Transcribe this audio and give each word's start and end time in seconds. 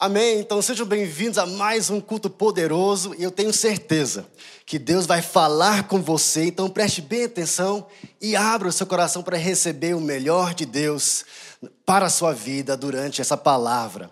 Amém? 0.00 0.38
Então 0.38 0.62
sejam 0.62 0.86
bem-vindos 0.86 1.38
a 1.38 1.44
mais 1.44 1.90
um 1.90 2.00
culto 2.00 2.30
poderoso 2.30 3.16
e 3.18 3.24
eu 3.24 3.32
tenho 3.32 3.52
certeza 3.52 4.24
que 4.64 4.78
Deus 4.78 5.06
vai 5.06 5.20
falar 5.20 5.88
com 5.88 6.00
você, 6.00 6.44
então 6.44 6.70
preste 6.70 7.02
bem 7.02 7.24
atenção 7.24 7.84
e 8.20 8.36
abra 8.36 8.68
o 8.68 8.72
seu 8.72 8.86
coração 8.86 9.24
para 9.24 9.36
receber 9.36 9.96
o 9.96 10.00
melhor 10.00 10.54
de 10.54 10.64
Deus 10.64 11.24
para 11.84 12.06
a 12.06 12.10
sua 12.10 12.32
vida 12.32 12.76
durante 12.76 13.20
essa 13.20 13.36
palavra. 13.36 14.08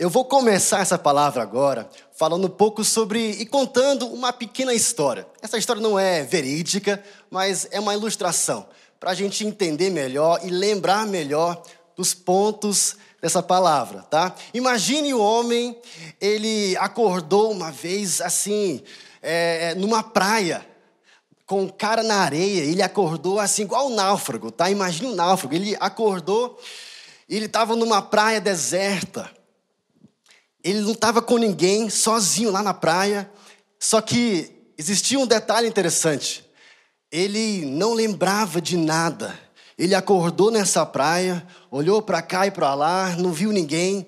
Eu 0.00 0.10
vou 0.10 0.24
começar 0.24 0.80
essa 0.80 0.98
palavra 0.98 1.40
agora 1.40 1.88
falando 2.12 2.48
um 2.48 2.50
pouco 2.50 2.82
sobre 2.82 3.30
e 3.30 3.46
contando 3.46 4.08
uma 4.08 4.32
pequena 4.32 4.74
história. 4.74 5.28
Essa 5.40 5.58
história 5.58 5.80
não 5.80 5.96
é 5.96 6.24
verídica, 6.24 7.00
mas 7.30 7.68
é 7.70 7.78
uma 7.78 7.94
ilustração 7.94 8.66
para 8.98 9.12
a 9.12 9.14
gente 9.14 9.46
entender 9.46 9.90
melhor 9.90 10.40
e 10.42 10.50
lembrar 10.50 11.06
melhor 11.06 11.62
dos 11.96 12.14
pontos 12.14 12.96
dessa 13.20 13.42
palavra, 13.42 14.02
tá? 14.02 14.34
Imagine 14.54 15.12
o 15.12 15.20
homem, 15.20 15.78
ele 16.20 16.76
acordou 16.78 17.52
uma 17.52 17.70
vez 17.70 18.20
assim, 18.20 18.82
é, 19.20 19.74
numa 19.74 20.02
praia, 20.02 20.66
com 21.44 21.64
o 21.64 21.72
cara 21.72 22.02
na 22.02 22.16
areia, 22.16 22.62
ele 22.62 22.80
acordou 22.80 23.40
assim, 23.40 23.62
igual 23.62 23.88
um 23.88 23.94
náufrago, 23.94 24.50
tá? 24.50 24.70
Imagine 24.70 25.08
um 25.08 25.14
náufrago, 25.14 25.54
ele 25.54 25.76
acordou, 25.80 26.58
ele 27.28 27.46
estava 27.46 27.76
numa 27.76 28.00
praia 28.00 28.40
deserta, 28.40 29.30
ele 30.62 30.80
não 30.80 30.92
estava 30.92 31.20
com 31.20 31.36
ninguém, 31.38 31.90
sozinho 31.90 32.50
lá 32.50 32.62
na 32.62 32.72
praia, 32.72 33.30
só 33.78 34.00
que 34.00 34.72
existia 34.78 35.18
um 35.18 35.26
detalhe 35.26 35.68
interessante, 35.68 36.48
ele 37.10 37.64
não 37.66 37.94
lembrava 37.94 38.60
de 38.60 38.76
nada, 38.76 39.36
ele 39.80 39.94
acordou 39.94 40.50
nessa 40.50 40.84
praia, 40.84 41.42
olhou 41.70 42.02
para 42.02 42.20
cá 42.20 42.46
e 42.46 42.50
para 42.50 42.74
lá, 42.74 43.16
não 43.16 43.32
viu 43.32 43.50
ninguém, 43.50 44.06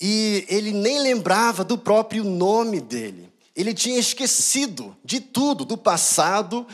e 0.00 0.46
ele 0.48 0.72
nem 0.72 1.00
lembrava 1.00 1.62
do 1.62 1.76
próprio 1.76 2.24
nome 2.24 2.80
dele. 2.80 3.30
Ele 3.54 3.74
tinha 3.74 3.98
esquecido 3.98 4.96
de 5.04 5.20
tudo, 5.20 5.66
do 5.66 5.76
passado, 5.76 6.66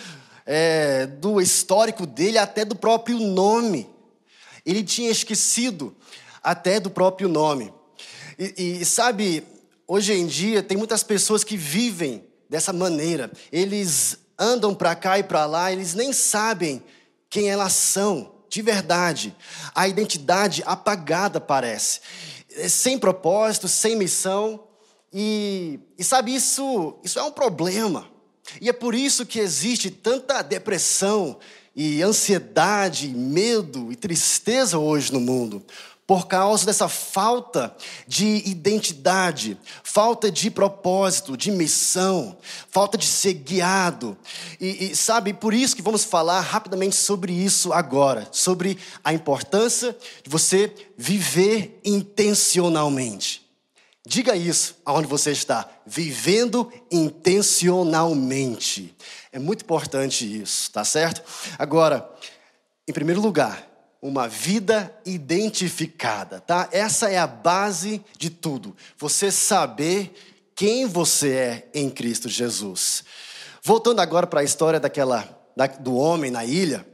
é, 0.47 1.05
do 1.07 1.41
histórico 1.41 2.07
dele, 2.07 2.39
até 2.39 2.65
do 2.65 2.77
próprio 2.77 3.19
nome. 3.19 3.91
Ele 4.65 4.85
tinha 4.85 5.11
esquecido 5.11 5.93
até 6.41 6.79
do 6.79 6.91
próprio 6.91 7.29
nome. 7.29 7.75
E, 8.39 8.83
e 8.83 8.85
sabe, 8.85 9.43
hoje 9.85 10.13
em 10.13 10.29
dia 10.29 10.63
tem 10.63 10.77
muitas 10.77 11.03
pessoas 11.03 11.43
que 11.43 11.57
vivem 11.57 12.23
dessa 12.49 12.73
maneira. 12.73 13.33
Eles 13.51 14.17
andam 14.39 14.73
para 14.73 14.95
cá 14.95 15.19
e 15.19 15.25
para 15.25 15.45
lá, 15.45 15.73
eles 15.73 15.93
nem 15.93 16.13
sabem 16.13 16.81
quem 17.33 17.49
elas 17.49 17.73
são 17.73 18.31
de 18.51 18.61
verdade. 18.61 19.35
A 19.75 19.89
identidade 19.89 20.63
apagada 20.67 21.41
parece, 21.41 22.01
é 22.55 22.69
sem 22.69 22.99
propósito, 22.99 23.67
sem 23.69 23.97
missão. 23.97 24.65
E, 25.11 25.81
e 25.99 26.05
sabe, 26.05 26.35
isso, 26.35 26.95
isso 27.03 27.19
é 27.19 27.23
um 27.23 27.33
problema. 27.33 28.07
E 28.61 28.69
é 28.69 28.73
por 28.73 28.95
isso 28.95 29.25
que 29.25 29.39
existe 29.39 29.91
tanta 29.91 30.43
depressão 30.43 31.39
e 31.75 32.03
ansiedade, 32.03 33.09
medo 33.09 33.91
e 33.91 33.97
tristeza 33.97 34.79
hoje 34.79 35.11
no 35.11 35.21
mundo 35.21 35.65
por 36.13 36.27
causa 36.27 36.67
dessa 36.67 36.91
falta 36.91 37.75
de 38.07 38.43
identidade, 38.45 39.57
falta 39.83 40.31
de 40.31 40.51
propósito, 40.51 41.39
de 41.39 41.51
missão, 41.51 42.37
falta 42.69 42.99
de 42.99 43.07
ser 43.07 43.33
guiado. 43.33 44.15
E, 44.61 44.91
e, 44.91 44.95
sabe, 44.95 45.33
por 45.33 45.55
isso 45.55 45.75
que 45.75 45.81
vamos 45.81 46.05
falar 46.05 46.41
rapidamente 46.41 46.97
sobre 46.97 47.33
isso 47.33 47.73
agora, 47.73 48.29
sobre 48.31 48.77
a 49.03 49.15
importância 49.15 49.97
de 50.23 50.29
você 50.29 50.71
viver 50.99 51.81
intencionalmente. 51.83 53.51
Diga 54.07 54.37
isso 54.37 54.77
aonde 54.85 55.09
você 55.09 55.31
está, 55.31 55.67
vivendo 55.87 56.71
intencionalmente. 56.91 58.95
É 59.33 59.39
muito 59.39 59.63
importante 59.63 60.43
isso, 60.43 60.71
tá 60.73 60.85
certo? 60.85 61.23
Agora, 61.59 62.07
em 62.87 62.93
primeiro 62.93 63.23
lugar, 63.23 63.72
uma 64.03 64.27
vida 64.27 64.93
identificada, 65.07 66.41
tá? 66.41 66.69
Essa 66.73 67.09
é 67.09 67.19
a 67.19 67.27
base 67.27 68.05
de 68.19 68.31
tudo. 68.31 68.77
Você 68.99 69.31
saber 69.31 70.13
quem 70.57 70.87
você 70.87 71.31
é 71.31 71.69
em 71.73 71.89
Cristo 71.89 72.29
Jesus. 72.29 73.05
Voltando 73.63 74.01
agora 74.01 74.27
para 74.27 74.41
a 74.41 74.45
história 74.45 74.81
daquela 74.81 75.41
da, 75.57 75.69
do 75.69 75.95
homem 75.95 76.33
na 76.33 76.45
ilha, 76.45 76.85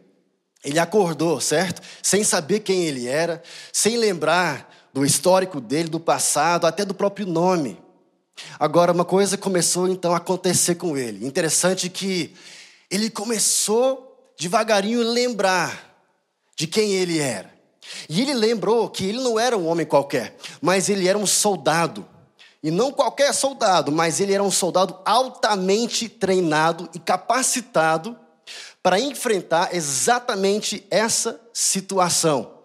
ele 0.63 0.79
acordou, 0.79 1.41
certo? 1.41 1.81
Sem 2.03 2.23
saber 2.23 2.61
quem 2.61 2.85
ele 2.85 3.07
era, 3.07 3.43
sem 3.73 3.97
lembrar 3.97 4.71
do 4.93 5.03
histórico 5.03 5.63
dele, 5.63 5.89
do 5.89 5.99
passado, 5.99 6.67
até 6.67 6.85
do 6.85 6.93
próprio 6.93 7.27
nome. 7.27 7.81
Agora, 8.59 8.93
uma 8.93 9.05
coisa 9.05 9.39
começou 9.39 9.89
então 9.89 10.13
a 10.13 10.19
acontecer 10.19 10.75
com 10.75 10.95
ele. 10.95 11.27
Interessante 11.27 11.89
que 11.89 12.35
ele 12.91 13.09
começou 13.09 14.33
devagarinho 14.39 15.03
lembrar 15.03 15.88
de 16.59 16.67
quem 16.67 16.93
ele 16.93 17.21
era. 17.21 17.55
E 18.09 18.21
ele 18.21 18.35
lembrou 18.35 18.91
que 18.91 19.07
ele 19.07 19.21
não 19.21 19.39
era 19.39 19.57
um 19.57 19.67
homem 19.69 19.87
qualquer, 19.87 20.37
mas 20.61 20.89
ele 20.89 21.07
era 21.07 21.17
um 21.17 21.27
soldado. 21.27 22.05
E 22.61 22.71
não 22.73 22.91
qualquer 22.91 23.33
soldado, 23.33 23.93
mas 23.93 24.19
ele 24.19 24.35
era 24.35 24.43
um 24.43 24.51
soldado 24.51 24.99
altamente 25.05 26.09
treinado 26.09 26.91
e 26.93 26.99
capacitado 26.99 28.19
para 28.83 28.99
enfrentar 28.99 29.73
exatamente 29.73 30.85
essa 30.91 31.41
situação. 31.53 32.59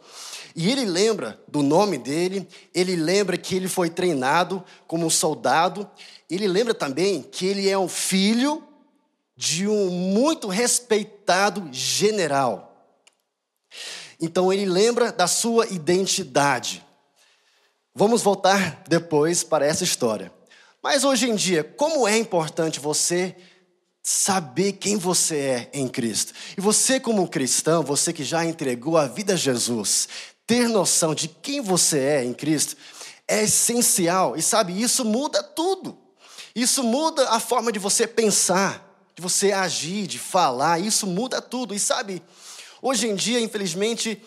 E 0.56 0.72
ele 0.72 0.86
lembra 0.86 1.40
do 1.48 1.62
nome 1.62 2.00
dele, 2.00 2.48
ele 2.74 2.96
lembra 2.96 3.38
que 3.38 3.56
ele 3.56 3.68
foi 3.68 3.92
treinado 3.92 4.64
como 4.88 5.06
um 5.06 5.10
soldado, 5.10 5.90
ele 6.30 6.48
lembra 6.48 6.74
também 6.74 7.22
que 7.22 7.46
ele 7.46 7.70
é 7.70 7.78
um 7.78 7.88
filho 7.88 8.64
de 9.38 9.68
um 9.68 9.90
muito 9.90 10.48
respeitado 10.48 11.70
general. 11.72 12.73
Então 14.24 14.54
ele 14.54 14.66
lembra 14.66 15.12
da 15.12 15.28
sua 15.28 15.68
identidade. 15.68 16.82
Vamos 17.94 18.22
voltar 18.22 18.82
depois 18.88 19.44
para 19.44 19.66
essa 19.66 19.84
história. 19.84 20.32
Mas 20.82 21.04
hoje 21.04 21.30
em 21.30 21.36
dia, 21.36 21.62
como 21.62 22.08
é 22.08 22.18
importante 22.18 22.80
você 22.80 23.36
saber 24.02 24.74
quem 24.74 24.96
você 24.96 25.38
é 25.38 25.70
em 25.74 25.90
Cristo. 25.90 26.32
E 26.58 26.62
você, 26.62 27.02
como 27.02 27.28
cristão, 27.28 27.84
você 27.84 28.14
que 28.14 28.24
já 28.24 28.46
entregou 28.46 28.98
a 28.98 29.08
vida 29.08 29.34
a 29.34 29.36
Jesus, 29.36 30.08
ter 30.48 30.70
noção 30.70 31.14
de 31.14 31.28
quem 31.28 31.60
você 31.60 32.00
é 32.00 32.24
em 32.24 32.34
Cristo 32.34 32.78
é 33.28 33.44
essencial. 33.44 34.38
E 34.38 34.42
sabe, 34.42 34.82
isso 34.82 35.04
muda 35.04 35.44
tudo. 35.44 35.98
Isso 36.56 36.82
muda 36.82 37.30
a 37.30 37.42
forma 37.42 37.74
de 37.74 37.80
você 37.80 38.08
pensar, 38.08 38.90
de 39.18 39.22
você 39.22 39.52
agir, 39.52 40.08
de 40.08 40.18
falar. 40.18 40.80
Isso 40.80 41.06
muda 41.06 41.42
tudo. 41.42 41.76
E 41.76 41.80
sabe, 41.80 42.24
Hoje 42.86 43.08
em 43.08 43.16
dia, 43.16 43.40
infelizmente, 43.40 44.22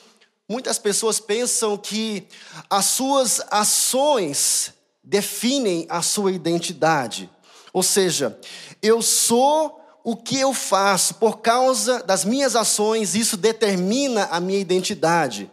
muitas 0.49 0.79
pessoas 0.79 1.21
pensam 1.21 1.77
que 1.77 2.27
as 2.71 2.87
suas 2.87 3.39
ações 3.51 4.73
definem 5.05 5.87
a 5.91 6.01
sua 6.01 6.33
identidade. 6.33 7.29
Ou 7.71 7.83
seja, 7.83 8.41
eu 8.81 9.03
sou 9.03 9.79
o 10.03 10.17
que 10.17 10.41
eu 10.41 10.55
faço 10.55 11.17
por 11.17 11.41
causa 11.41 12.03
das 12.05 12.25
minhas 12.25 12.57
ações, 12.57 13.15
isso 13.15 13.37
determina 13.37 14.27
a 14.31 14.41
minha 14.41 14.59
identidade. 14.59 15.51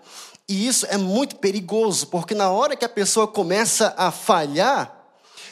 E 0.47 0.65
isso 0.65 0.85
é 0.85 0.95
muito 0.95 1.35
perigoso, 1.35 2.07
porque 2.07 2.33
na 2.33 2.51
hora 2.51 2.73
que 2.73 2.85
a 2.85 2.89
pessoa 2.89 3.27
começa 3.27 3.93
a 3.97 4.11
falhar, 4.11 4.97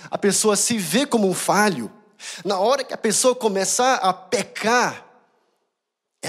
a 0.10 0.18
pessoa 0.18 0.56
se 0.56 0.78
vê 0.78 1.06
como 1.06 1.28
um 1.28 1.34
falho. 1.34 1.92
Na 2.46 2.58
hora 2.60 2.82
que 2.82 2.94
a 2.94 2.98
pessoa 2.98 3.36
começar 3.36 3.96
a 3.96 4.14
pecar, 4.14 5.11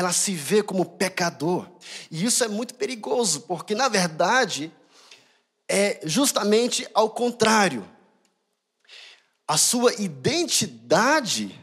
ela 0.03 0.13
se 0.13 0.35
vê 0.35 0.63
como 0.63 0.85
pecador. 0.85 1.69
E 2.11 2.25
isso 2.25 2.45
é 2.45 2.49
muito 2.49 2.75
perigoso, 2.75 3.43
porque 3.43 3.75
na 3.75 3.89
verdade 3.89 4.73
é 5.69 6.01
justamente 6.05 6.87
ao 6.93 7.11
contrário. 7.11 7.89
A 9.47 9.57
sua 9.57 9.95
identidade 9.95 11.59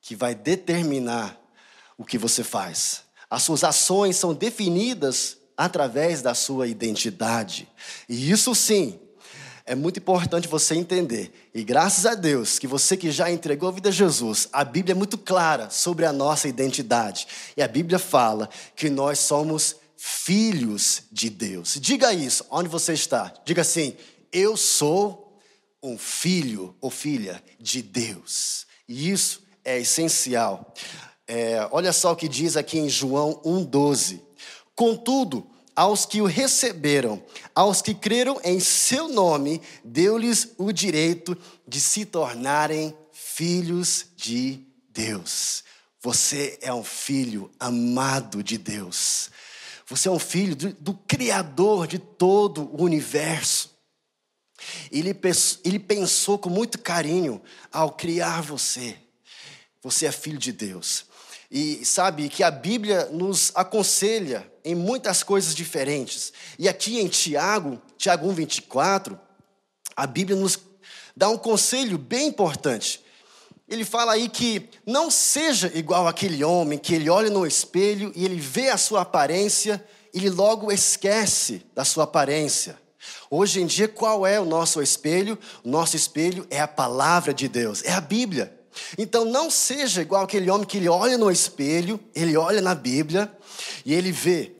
que 0.00 0.14
vai 0.14 0.34
determinar 0.34 1.40
o 1.98 2.04
que 2.04 2.18
você 2.18 2.44
faz. 2.44 3.02
As 3.28 3.42
suas 3.42 3.64
ações 3.64 4.16
são 4.16 4.32
definidas 4.32 5.38
através 5.56 6.22
da 6.22 6.34
sua 6.34 6.68
identidade. 6.68 7.68
E 8.08 8.30
isso 8.30 8.54
sim 8.54 9.00
é 9.66 9.74
muito 9.74 9.98
importante 9.98 10.46
você 10.46 10.76
entender. 10.76 11.32
E 11.52 11.64
graças 11.64 12.06
a 12.06 12.14
Deus 12.14 12.56
que 12.58 12.68
você 12.68 12.96
que 12.96 13.10
já 13.10 13.30
entregou 13.30 13.68
a 13.68 13.72
vida 13.72 13.88
a 13.88 13.92
Jesus, 13.92 14.48
a 14.52 14.64
Bíblia 14.64 14.92
é 14.92 14.94
muito 14.94 15.18
clara 15.18 15.68
sobre 15.70 16.06
a 16.06 16.12
nossa 16.12 16.46
identidade. 16.46 17.26
E 17.56 17.62
a 17.62 17.66
Bíblia 17.66 17.98
fala 17.98 18.48
que 18.76 18.88
nós 18.88 19.18
somos 19.18 19.74
filhos 19.96 21.02
de 21.10 21.28
Deus. 21.28 21.78
Diga 21.80 22.14
isso, 22.14 22.46
onde 22.48 22.68
você 22.68 22.92
está. 22.92 23.34
Diga 23.44 23.62
assim: 23.62 23.96
Eu 24.32 24.56
sou 24.56 25.36
um 25.82 25.98
filho 25.98 26.74
ou 26.80 26.88
filha 26.88 27.42
de 27.58 27.82
Deus. 27.82 28.66
E 28.88 29.10
isso 29.10 29.42
é 29.64 29.80
essencial. 29.80 30.72
É, 31.26 31.66
olha 31.72 31.92
só 31.92 32.12
o 32.12 32.16
que 32.16 32.28
diz 32.28 32.56
aqui 32.56 32.78
em 32.78 32.88
João 32.88 33.40
1,12. 33.44 34.20
Contudo, 34.76 35.44
aos 35.76 36.06
que 36.06 36.22
o 36.22 36.26
receberam, 36.26 37.22
aos 37.54 37.82
que 37.82 37.94
creram 37.94 38.40
em 38.42 38.58
seu 38.58 39.08
nome, 39.08 39.60
deu-lhes 39.84 40.54
o 40.56 40.72
direito 40.72 41.36
de 41.68 41.78
se 41.78 42.06
tornarem 42.06 42.96
filhos 43.12 44.06
de 44.16 44.66
Deus. 44.88 45.62
Você 46.00 46.58
é 46.62 46.72
um 46.72 46.82
filho 46.82 47.50
amado 47.60 48.42
de 48.42 48.56
Deus. 48.56 49.30
Você 49.86 50.08
é 50.08 50.10
um 50.10 50.18
filho 50.18 50.56
do, 50.56 50.72
do 50.72 50.94
Criador 50.94 51.86
de 51.86 51.98
todo 51.98 52.70
o 52.72 52.82
universo. 52.82 53.76
Ele, 54.90 55.14
ele 55.64 55.78
pensou 55.78 56.38
com 56.38 56.48
muito 56.48 56.78
carinho 56.78 57.42
ao 57.70 57.92
criar 57.92 58.40
você. 58.40 58.96
Você 59.82 60.06
é 60.06 60.12
filho 60.12 60.38
de 60.38 60.52
Deus. 60.52 61.04
E 61.50 61.84
sabe 61.84 62.28
que 62.28 62.42
a 62.42 62.50
Bíblia 62.50 63.06
nos 63.06 63.52
aconselha 63.54 64.50
em 64.66 64.74
muitas 64.74 65.22
coisas 65.22 65.54
diferentes. 65.54 66.32
E 66.58 66.68
aqui 66.68 66.98
em 66.98 67.06
Tiago, 67.06 67.80
Tiago 67.96 68.26
1:24, 68.28 69.16
a 69.94 70.06
Bíblia 70.08 70.36
nos 70.36 70.58
dá 71.16 71.28
um 71.28 71.38
conselho 71.38 71.96
bem 71.96 72.26
importante. 72.26 73.00
Ele 73.68 73.84
fala 73.84 74.12
aí 74.12 74.28
que 74.28 74.68
não 74.84 75.08
seja 75.08 75.70
igual 75.72 76.08
aquele 76.08 76.42
homem 76.42 76.78
que 76.78 76.94
ele 76.94 77.08
olha 77.08 77.30
no 77.30 77.46
espelho 77.46 78.12
e 78.16 78.24
ele 78.24 78.40
vê 78.40 78.68
a 78.68 78.76
sua 78.76 79.02
aparência, 79.02 79.84
e 80.12 80.18
ele 80.18 80.30
logo 80.30 80.72
esquece 80.72 81.62
da 81.72 81.84
sua 81.84 82.04
aparência. 82.04 82.76
Hoje 83.30 83.60
em 83.60 83.66
dia, 83.66 83.86
qual 83.86 84.26
é 84.26 84.40
o 84.40 84.44
nosso 84.44 84.82
espelho? 84.82 85.38
O 85.62 85.68
nosso 85.68 85.94
espelho 85.94 86.44
é 86.50 86.60
a 86.60 86.68
palavra 86.68 87.32
de 87.32 87.48
Deus, 87.48 87.84
é 87.84 87.92
a 87.92 88.00
Bíblia. 88.00 88.52
Então 88.98 89.24
não 89.24 89.48
seja 89.48 90.02
igual 90.02 90.24
aquele 90.24 90.50
homem 90.50 90.66
que 90.66 90.76
ele 90.76 90.88
olha 90.88 91.16
no 91.16 91.30
espelho, 91.30 92.00
ele 92.14 92.36
olha 92.36 92.60
na 92.60 92.74
Bíblia 92.74 93.32
e 93.84 93.94
ele 93.94 94.12
vê 94.12 94.55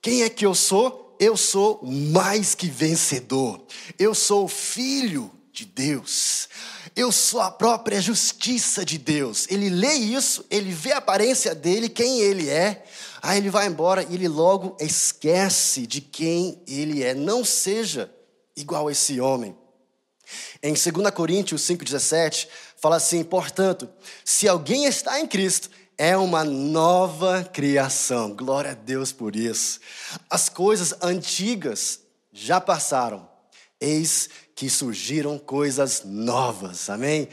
quem 0.00 0.22
é 0.22 0.28
que 0.28 0.46
eu 0.46 0.54
sou? 0.54 1.16
Eu 1.18 1.36
sou 1.36 1.80
mais 1.82 2.54
que 2.54 2.68
vencedor. 2.68 3.60
Eu 3.98 4.14
sou 4.14 4.46
filho 4.46 5.30
de 5.52 5.64
Deus. 5.64 6.48
Eu 6.94 7.10
sou 7.10 7.40
a 7.40 7.50
própria 7.50 8.00
justiça 8.00 8.84
de 8.84 8.98
Deus. 8.98 9.46
Ele 9.50 9.68
lê 9.68 9.94
isso, 9.94 10.44
ele 10.50 10.72
vê 10.72 10.92
a 10.92 10.98
aparência 10.98 11.54
dele, 11.54 11.88
quem 11.88 12.20
ele 12.20 12.48
é, 12.48 12.84
aí 13.20 13.38
ele 13.38 13.50
vai 13.50 13.66
embora 13.66 14.04
e 14.08 14.14
ele 14.14 14.28
logo 14.28 14.76
esquece 14.80 15.86
de 15.86 16.00
quem 16.00 16.62
ele 16.66 17.02
é. 17.02 17.14
Não 17.14 17.44
seja 17.44 18.12
igual 18.56 18.88
a 18.88 18.92
esse 18.92 19.20
homem. 19.20 19.56
Em 20.62 20.74
2 20.74 21.10
Coríntios 21.14 21.62
5,17, 21.62 22.48
fala 22.76 22.96
assim: 22.96 23.24
portanto, 23.24 23.88
se 24.24 24.46
alguém 24.46 24.84
está 24.84 25.18
em 25.20 25.26
Cristo, 25.26 25.70
é 25.98 26.16
uma 26.16 26.44
nova 26.44 27.42
criação. 27.42 28.34
Glória 28.34 28.70
a 28.70 28.74
Deus 28.74 29.10
por 29.10 29.34
isso. 29.34 29.80
As 30.30 30.48
coisas 30.48 30.94
antigas 31.02 32.00
já 32.32 32.60
passaram, 32.60 33.28
eis 33.80 34.30
que 34.54 34.70
surgiram 34.70 35.38
coisas 35.38 36.02
novas. 36.04 36.88
Amém? 36.88 37.28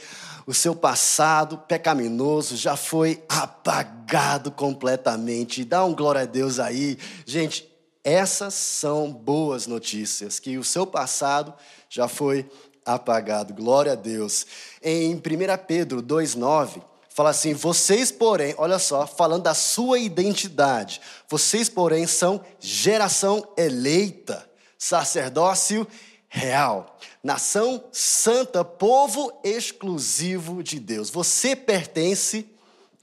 O 0.47 0.53
seu 0.53 0.75
passado 0.75 1.59
pecaminoso 1.59 2.57
já 2.57 2.75
foi 2.75 3.23
apagado 3.29 4.51
completamente. 4.51 5.63
Dá 5.63 5.85
um 5.85 5.93
glória 5.93 6.21
a 6.21 6.25
Deus 6.25 6.59
aí. 6.59 6.97
Gente, 7.25 7.71
essas 8.03 8.53
são 8.53 9.11
boas 9.11 9.67
notícias, 9.67 10.39
que 10.39 10.57
o 10.57 10.63
seu 10.63 10.85
passado 10.85 11.53
já 11.89 12.07
foi 12.07 12.49
apagado. 12.85 13.53
Glória 13.53 13.93
a 13.93 13.95
Deus. 13.95 14.45
Em 14.81 15.15
1 15.15 15.19
Pedro 15.67 16.03
2,9, 16.03 16.81
fala 17.15 17.29
assim: 17.31 17.53
vocês, 17.53 18.11
porém, 18.11 18.53
olha 18.57 18.77
só, 18.77 19.07
falando 19.07 19.43
da 19.43 19.53
sua 19.53 19.97
identidade, 19.97 21.01
vocês, 21.29 21.69
porém, 21.69 22.05
são 22.05 22.43
geração 22.59 23.47
eleita, 23.57 24.47
sacerdócio 24.77 25.87
real, 26.27 26.99
nação 27.23 27.83
santa, 27.91 28.63
povo 28.65 29.31
exclusivo 29.43 30.61
de 30.61 30.79
Deus. 30.79 31.09
Você 31.09 31.55
pertence 31.55 32.45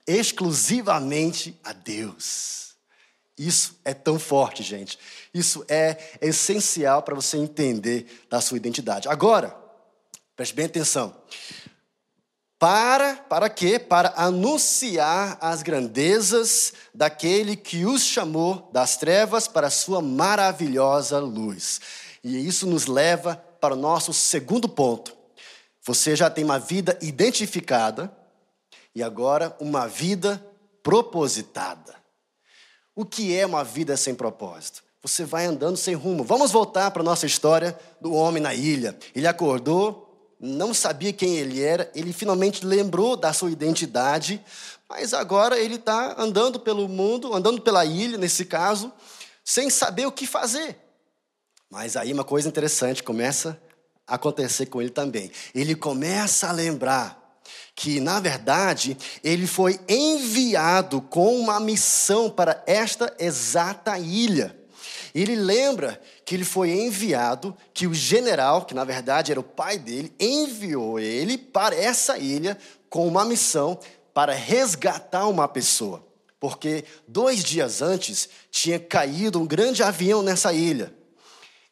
exclusivamente 0.07 1.59
a 1.65 1.73
Deus. 1.73 2.77
Isso 3.39 3.81
é 3.83 3.95
tão 3.95 4.19
forte, 4.19 4.63
gente. 4.63 4.99
Isso 5.33 5.65
é 5.67 5.97
essencial 6.21 7.03
para 7.03 7.15
você 7.15 7.39
entender 7.39 8.07
da 8.29 8.43
sua 8.43 8.59
identidade. 8.59 9.09
Agora, 9.09 9.63
Preste 10.35 10.55
bem 10.55 10.65
atenção. 10.65 11.15
Para, 12.63 13.17
para 13.17 13.51
quê? 13.51 13.77
Para 13.77 14.15
anunciar 14.17 15.37
as 15.41 15.65
grandezas 15.65 16.73
daquele 16.95 17.57
que 17.57 17.85
os 17.85 18.05
chamou 18.05 18.71
das 18.73 18.97
trevas 18.97 19.49
para 19.49 19.67
a 19.67 19.71
sua 19.71 20.01
maravilhosa 20.01 21.19
luz. 21.19 21.81
E 22.23 22.47
isso 22.47 22.69
nos 22.69 22.87
leva 22.87 23.35
para 23.61 23.75
o 23.75 23.77
nosso 23.77 24.13
segundo 24.13 24.69
ponto. 24.69 25.13
Você 25.85 26.15
já 26.15 26.31
tem 26.31 26.45
uma 26.45 26.61
vida 26.61 26.97
identificada 27.03 28.17
e 28.95 29.03
agora 29.03 29.57
uma 29.59 29.89
vida 29.89 30.41
propositada. 30.85 31.97
O 32.95 33.05
que 33.05 33.37
é 33.37 33.45
uma 33.45 33.65
vida 33.65 33.97
sem 33.97 34.15
propósito? 34.15 34.85
Você 35.03 35.25
vai 35.25 35.47
andando 35.47 35.77
sem 35.77 35.97
rumo. 35.97 36.23
Vamos 36.23 36.53
voltar 36.53 36.93
para 36.93 37.03
a 37.03 37.05
nossa 37.05 37.27
história 37.27 37.77
do 38.01 38.15
homem 38.15 38.41
na 38.41 38.55
ilha. 38.55 38.97
Ele 39.17 39.27
acordou, 39.27 40.02
não 40.43 40.75
sabia 40.75 41.13
quem 41.13 41.37
ele 41.37 41.63
era, 41.63 41.89
ele 41.95 42.13
finalmente 42.13 42.67
lembrou 42.67 43.17
da 43.17 43.33
sua 43.33 43.49
identidade, 43.49 44.45
mas 44.89 45.15
agora 45.15 45.57
ele 45.57 45.77
está 45.77 46.17
andando 46.19 46.59
pelo 46.59 46.89
mundo, 46.89 47.33
andando 47.33 47.61
pela 47.61 47.85
ilha, 47.85 48.19
nesse 48.19 48.45
caso, 48.45 48.93
sem 49.45 49.71
saber 49.71 50.05
o 50.05 50.13
que 50.13 50.27
fazer. 50.27 50.77
Mas 51.71 51.97
aí 51.97 52.13
uma 52.13 52.25
coisa 52.25 52.49
interessante 52.49 53.05
começa 53.05 53.59
a 54.05 54.17
acontecer 54.17 54.67
com 54.67 54.83
ele 54.83 54.91
também. 54.91 55.31
Ele 55.55 55.77
começa 55.77 56.49
a 56.49 56.53
lembrar 56.53 57.41
que, 57.75 58.01
na 58.01 58.19
verdade, 58.19 58.97
ele 59.23 59.47
foi 59.47 59.81
enviado 59.89 61.01
com 61.01 61.39
uma 61.39 61.61
missão 61.61 62.29
para 62.29 62.63
esta 62.67 63.15
exata 63.19 63.97
ilha. 63.97 64.57
Ele 65.15 65.37
lembra 65.37 66.01
que 66.25 66.35
ele 66.35 66.45
foi 66.45 66.71
enviado, 66.71 67.57
que 67.75 67.87
o 67.87 67.93
general, 67.93 68.65
que 68.65 68.75
na 68.75 68.85
verdade 68.85 69.31
era 69.31 69.41
o 69.41 69.45
pai 69.45 69.79
dele, 69.79 70.13
enviou 70.19 70.99
ele 70.99 71.37
para 71.37 71.77
essa 71.77 72.17
ilha 72.19 72.57
com 72.89 73.07
uma 73.07 73.25
missão 73.25 73.79
para 74.15 74.33
resgatar 74.33 75.27
uma 75.29 75.47
pessoa. 75.47 76.05
Porque 76.41 76.85
dois 77.07 77.45
dias 77.45 77.83
antes 77.83 78.29
tinha 78.51 78.79
caído 78.79 79.41
um 79.41 79.47
grande 79.47 79.83
avião 79.83 80.23
nessa 80.23 80.53
ilha. 80.53 80.93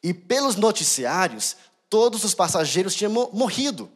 E 0.03 0.13
pelos 0.13 0.55
noticiários, 0.55 1.57
todos 1.89 2.23
os 2.23 2.33
passageiros 2.33 2.95
tinham 2.95 3.29
morrido. 3.33 3.91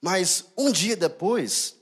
Mas 0.00 0.44
um 0.56 0.70
dia 0.70 0.96
depois, 0.96 1.76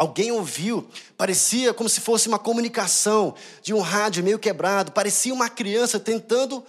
Alguém 0.00 0.32
ouviu, 0.32 0.88
parecia 1.14 1.74
como 1.74 1.86
se 1.86 2.00
fosse 2.00 2.26
uma 2.26 2.38
comunicação 2.38 3.34
de 3.60 3.74
um 3.74 3.80
rádio 3.80 4.24
meio 4.24 4.38
quebrado, 4.38 4.92
parecia 4.92 5.34
uma 5.34 5.50
criança 5.50 6.00
tentando 6.00 6.64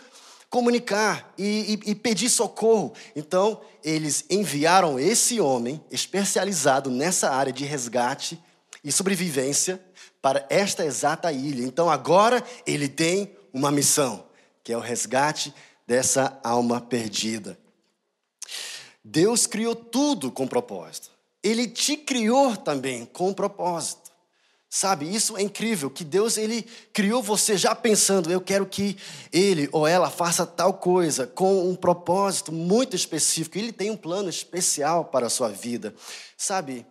comunicar 0.50 1.34
e, 1.38 1.80
e, 1.86 1.92
e, 1.92 1.96
pedir 1.96 2.30
socorro. 2.30 2.92
Então, 3.16 3.62
eles 3.86 4.26
enviaram 4.30 5.00
esse 5.00 5.40
homem 5.40 5.82
especializado 5.90 6.92
nessa 6.92 7.30
área 7.32 7.54
de 7.54 7.64
resgate 7.64 8.38
e 8.84 8.92
sobrevivência 8.92 9.82
para 10.22 10.46
esta 10.50 10.84
exata 10.84 11.32
ilha. 11.32 11.64
Então, 11.64 11.90
agora 11.90 12.44
ele 12.68 12.90
tem 12.90 13.34
uma 13.54 13.72
missão, 13.72 14.26
que 14.62 14.74
é 14.74 14.78
o 14.78 14.82
resgate 14.82 15.54
dessa 15.88 16.38
alma 16.44 16.82
perdida. 16.82 17.58
Deus 19.02 19.48
criou 19.48 19.74
tudo 19.74 20.30
com 20.30 20.46
propósito. 20.46 21.21
Ele 21.44 21.68
te 21.68 21.98
criou 21.98 22.56
também 22.56 23.06
com 23.06 23.30
um 23.30 23.34
propósito. 23.34 24.12
Sabe, 24.74 25.14
isso 25.14 25.36
é 25.36 25.42
incrível, 25.42 25.90
que 25.90 26.06
Deus 26.06 26.38
ele 26.38 26.66
criou 26.94 27.22
você 27.22 27.58
já 27.58 27.76
pensando, 27.76 28.32
eu 28.32 28.40
quero 28.40 28.66
que 28.66 28.96
ele 29.30 29.68
ou 29.74 29.86
ela 29.86 30.10
faça 30.10 30.46
tal 30.46 30.76
coisa 30.76 31.28
com 31.28 31.70
um 31.70 31.76
propósito 31.76 32.54
muito 32.54 32.96
específico. 32.96 33.58
Ele 33.58 33.74
tem 33.74 33.92
um 33.92 33.98
plano 33.98 34.30
especial 34.30 35.04
para 35.04 35.28
a 35.28 35.30
sua 35.30 35.50
vida. 35.50 35.94
Sabe, 36.38 36.86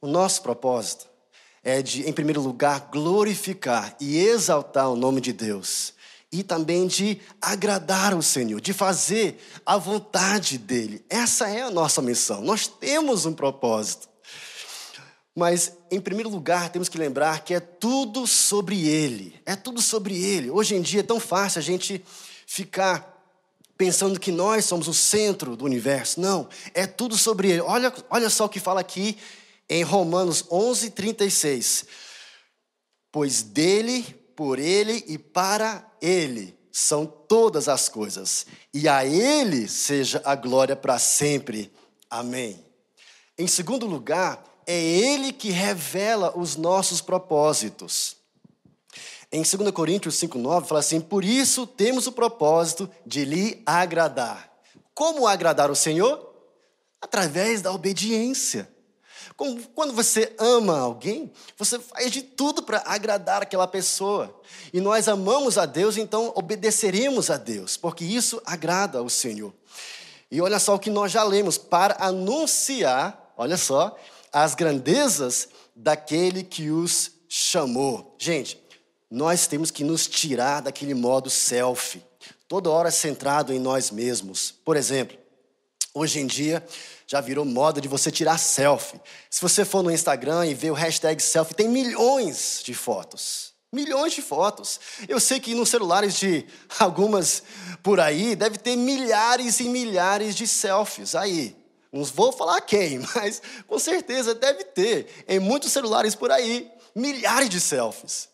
o 0.00 0.06
nosso 0.06 0.40
propósito 0.40 1.08
é 1.64 1.82
de, 1.82 2.08
em 2.08 2.12
primeiro 2.12 2.40
lugar, 2.40 2.90
glorificar 2.92 3.96
e 4.00 4.18
exaltar 4.18 4.88
o 4.88 4.94
nome 4.94 5.20
de 5.20 5.32
Deus 5.32 5.95
e 6.32 6.42
também 6.42 6.86
de 6.86 7.20
agradar 7.40 8.14
o 8.14 8.22
Senhor, 8.22 8.60
de 8.60 8.72
fazer 8.72 9.40
a 9.64 9.76
vontade 9.76 10.58
dele. 10.58 11.04
Essa 11.08 11.48
é 11.48 11.62
a 11.62 11.70
nossa 11.70 12.02
missão. 12.02 12.42
Nós 12.42 12.66
temos 12.66 13.24
um 13.24 13.32
propósito. 13.32 14.08
Mas, 15.34 15.72
em 15.90 16.00
primeiro 16.00 16.30
lugar, 16.30 16.70
temos 16.70 16.88
que 16.88 16.96
lembrar 16.96 17.44
que 17.44 17.52
é 17.52 17.60
tudo 17.60 18.26
sobre 18.26 18.88
Ele. 18.88 19.38
É 19.44 19.54
tudo 19.54 19.82
sobre 19.82 20.16
Ele. 20.20 20.50
Hoje 20.50 20.74
em 20.74 20.80
dia 20.80 21.00
é 21.00 21.02
tão 21.02 21.20
fácil 21.20 21.58
a 21.58 21.62
gente 21.62 22.02
ficar 22.46 23.14
pensando 23.76 24.18
que 24.18 24.32
nós 24.32 24.64
somos 24.64 24.88
o 24.88 24.94
centro 24.94 25.54
do 25.54 25.64
universo. 25.64 26.20
Não, 26.20 26.48
é 26.72 26.86
tudo 26.86 27.16
sobre 27.18 27.50
Ele. 27.50 27.60
Olha, 27.60 27.92
olha 28.08 28.30
só 28.30 28.46
o 28.46 28.48
que 28.48 28.58
fala 28.58 28.80
aqui 28.80 29.18
em 29.68 29.82
Romanos 29.82 30.44
11, 30.50 30.90
36. 30.90 31.84
Pois 33.12 33.42
dele, 33.42 34.04
por 34.34 34.58
Ele 34.58 35.04
e 35.06 35.18
para 35.18 35.85
ele 36.00 36.56
são 36.76 37.06
todas 37.06 37.68
as 37.68 37.88
coisas, 37.88 38.46
e 38.72 38.86
a 38.86 39.02
Ele 39.02 39.66
seja 39.66 40.20
a 40.22 40.34
glória 40.34 40.76
para 40.76 40.98
sempre. 40.98 41.72
Amém. 42.10 42.62
Em 43.38 43.46
segundo 43.46 43.86
lugar, 43.86 44.44
é 44.66 44.78
Ele 44.78 45.32
que 45.32 45.48
revela 45.48 46.36
os 46.36 46.54
nossos 46.54 47.00
propósitos. 47.00 48.16
Em 49.32 49.42
2 49.42 49.70
Coríntios 49.70 50.16
5,9 50.16 50.66
fala 50.66 50.80
assim: 50.80 51.00
Por 51.00 51.24
isso 51.24 51.66
temos 51.66 52.06
o 52.06 52.12
propósito 52.12 52.90
de 53.06 53.24
lhe 53.24 53.62
agradar. 53.64 54.52
Como 54.92 55.26
agradar 55.26 55.70
o 55.70 55.74
Senhor? 55.74 56.30
Através 57.00 57.62
da 57.62 57.72
obediência. 57.72 58.68
Quando 59.36 59.92
você 59.92 60.34
ama 60.38 60.78
alguém, 60.78 61.30
você 61.58 61.78
faz 61.78 62.10
de 62.10 62.22
tudo 62.22 62.62
para 62.62 62.82
agradar 62.86 63.42
aquela 63.42 63.66
pessoa. 63.66 64.34
E 64.72 64.80
nós 64.80 65.08
amamos 65.08 65.58
a 65.58 65.66
Deus, 65.66 65.98
então 65.98 66.32
obedeceremos 66.34 67.30
a 67.30 67.36
Deus, 67.36 67.76
porque 67.76 68.04
isso 68.04 68.40
agrada 68.46 68.98
ao 68.98 69.10
Senhor. 69.10 69.52
E 70.30 70.40
olha 70.40 70.58
só 70.58 70.74
o 70.74 70.78
que 70.78 70.88
nós 70.88 71.12
já 71.12 71.22
lemos: 71.22 71.58
para 71.58 71.96
anunciar, 72.00 73.32
olha 73.36 73.58
só, 73.58 73.94
as 74.32 74.54
grandezas 74.54 75.48
daquele 75.74 76.42
que 76.42 76.70
os 76.70 77.12
chamou. 77.28 78.16
Gente, 78.18 78.58
nós 79.10 79.46
temos 79.46 79.70
que 79.70 79.84
nos 79.84 80.06
tirar 80.06 80.62
daquele 80.62 80.94
modo 80.94 81.28
selfie, 81.28 82.02
toda 82.48 82.70
hora 82.70 82.90
centrado 82.90 83.52
em 83.52 83.58
nós 83.58 83.90
mesmos. 83.90 84.50
Por 84.64 84.76
exemplo, 84.76 85.25
hoje 85.96 86.20
em 86.20 86.26
dia, 86.26 86.62
já 87.06 87.22
virou 87.22 87.44
moda 87.44 87.80
de 87.80 87.88
você 87.88 88.10
tirar 88.10 88.36
selfie. 88.36 89.00
Se 89.30 89.40
você 89.40 89.64
for 89.64 89.82
no 89.82 89.90
Instagram 89.90 90.46
e 90.46 90.52
ver 90.52 90.70
o 90.70 90.74
hashtag 90.74 91.22
selfie, 91.22 91.54
tem 91.54 91.68
milhões 91.68 92.60
de 92.62 92.74
fotos. 92.74 93.54
Milhões 93.72 94.12
de 94.12 94.20
fotos. 94.20 94.78
Eu 95.08 95.18
sei 95.18 95.40
que 95.40 95.54
nos 95.54 95.70
celulares 95.70 96.18
de 96.18 96.46
algumas 96.78 97.42
por 97.82 97.98
aí 97.98 98.36
deve 98.36 98.58
ter 98.58 98.76
milhares 98.76 99.58
e 99.58 99.70
milhares 99.70 100.34
de 100.34 100.46
selfies 100.46 101.14
aí. 101.14 101.56
Não 101.90 102.04
vou 102.04 102.30
falar 102.30 102.60
quem, 102.60 102.98
mas 103.16 103.40
com 103.66 103.78
certeza 103.78 104.34
deve 104.34 104.64
ter 104.64 105.24
em 105.26 105.38
muitos 105.38 105.72
celulares 105.72 106.14
por 106.14 106.30
aí 106.30 106.70
milhares 106.94 107.48
de 107.48 107.60
selfies. 107.60 108.28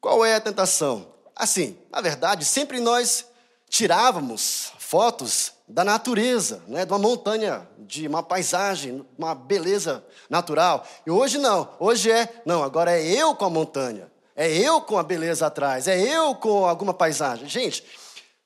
Qual 0.00 0.24
é 0.24 0.34
a 0.34 0.40
tentação? 0.40 1.14
Assim, 1.36 1.78
na 1.90 2.00
verdade, 2.00 2.44
sempre 2.44 2.80
nós 2.80 3.26
tirávamos 3.68 4.72
fotos 4.92 5.54
da 5.66 5.82
natureza, 5.82 6.62
né, 6.68 6.84
de 6.84 6.92
uma 6.92 6.98
montanha, 6.98 7.66
de 7.78 8.06
uma 8.06 8.22
paisagem, 8.22 9.02
uma 9.16 9.34
beleza 9.34 10.04
natural. 10.28 10.86
E 11.06 11.10
hoje 11.10 11.38
não, 11.38 11.66
hoje 11.80 12.10
é, 12.10 12.42
não, 12.44 12.62
agora 12.62 12.92
é 12.92 13.02
eu 13.02 13.34
com 13.34 13.46
a 13.46 13.48
montanha, 13.48 14.12
é 14.36 14.52
eu 14.52 14.82
com 14.82 14.98
a 14.98 15.02
beleza 15.02 15.46
atrás, 15.46 15.88
é 15.88 15.98
eu 15.98 16.34
com 16.34 16.66
alguma 16.66 16.92
paisagem. 16.92 17.48
Gente, 17.48 17.82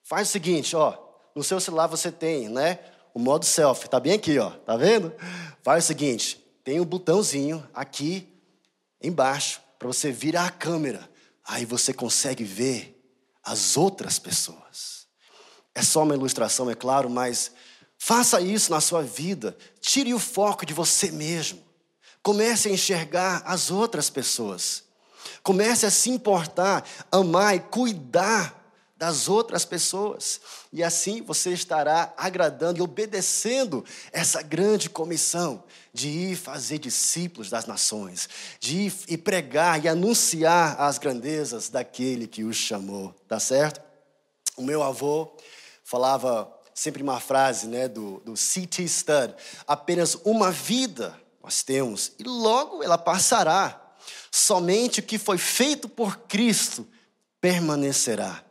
faz 0.04 0.28
o 0.28 0.30
seguinte, 0.30 0.76
ó, 0.76 0.96
no 1.34 1.42
seu 1.42 1.58
celular 1.58 1.88
você 1.88 2.12
tem, 2.12 2.48
né, 2.48 2.78
o 3.12 3.18
modo 3.18 3.44
selfie, 3.44 3.88
tá 3.88 3.98
bem 3.98 4.12
aqui, 4.12 4.38
ó, 4.38 4.50
tá 4.50 4.76
vendo? 4.76 5.12
Faz 5.64 5.82
o 5.82 5.86
seguinte, 5.88 6.40
tem 6.62 6.78
um 6.78 6.84
botãozinho 6.84 7.68
aqui 7.74 8.40
embaixo 9.02 9.60
para 9.80 9.88
você 9.88 10.12
virar 10.12 10.46
a 10.46 10.52
câmera. 10.52 11.10
Aí 11.44 11.64
você 11.64 11.92
consegue 11.92 12.44
ver 12.44 13.04
as 13.42 13.76
outras 13.76 14.20
pessoas. 14.20 14.95
É 15.76 15.82
só 15.82 16.04
uma 16.04 16.14
ilustração, 16.14 16.70
é 16.70 16.74
claro, 16.74 17.10
mas 17.10 17.50
faça 17.98 18.40
isso 18.40 18.70
na 18.70 18.80
sua 18.80 19.02
vida. 19.02 19.54
Tire 19.78 20.14
o 20.14 20.18
foco 20.18 20.64
de 20.64 20.72
você 20.72 21.10
mesmo. 21.10 21.62
Comece 22.22 22.68
a 22.68 22.72
enxergar 22.72 23.42
as 23.44 23.70
outras 23.70 24.08
pessoas. 24.08 24.84
Comece 25.42 25.84
a 25.84 25.90
se 25.90 26.08
importar, 26.08 26.82
amar 27.12 27.56
e 27.56 27.60
cuidar 27.60 28.56
das 28.96 29.28
outras 29.28 29.66
pessoas. 29.66 30.40
E 30.72 30.82
assim 30.82 31.20
você 31.20 31.52
estará 31.52 32.10
agradando 32.16 32.78
e 32.78 32.82
obedecendo 32.82 33.84
essa 34.10 34.40
grande 34.40 34.88
comissão 34.88 35.62
de 35.92 36.08
ir 36.08 36.36
fazer 36.36 36.78
discípulos 36.78 37.50
das 37.50 37.66
nações, 37.66 38.30
de 38.58 38.78
ir 38.78 38.94
e 39.08 39.18
pregar 39.18 39.84
e 39.84 39.88
anunciar 39.88 40.80
as 40.80 40.96
grandezas 40.96 41.68
daquele 41.68 42.26
que 42.26 42.44
os 42.44 42.56
chamou. 42.56 43.14
Tá 43.28 43.38
certo? 43.38 43.84
O 44.56 44.62
meu 44.62 44.82
avô, 44.82 45.30
falava 45.86 46.52
sempre 46.74 47.00
uma 47.00 47.20
frase 47.20 47.68
né, 47.68 47.86
do, 47.86 48.20
do 48.20 48.36
C.T. 48.36 48.86
Studd: 48.86 49.34
apenas 49.66 50.16
uma 50.24 50.50
vida 50.50 51.18
nós 51.42 51.62
temos 51.62 52.12
e 52.18 52.24
logo 52.24 52.82
ela 52.82 52.98
passará. 52.98 53.82
Somente 54.30 55.00
o 55.00 55.02
que 55.02 55.16
foi 55.16 55.38
feito 55.38 55.88
por 55.88 56.18
Cristo 56.22 56.86
permanecerá. 57.40 58.44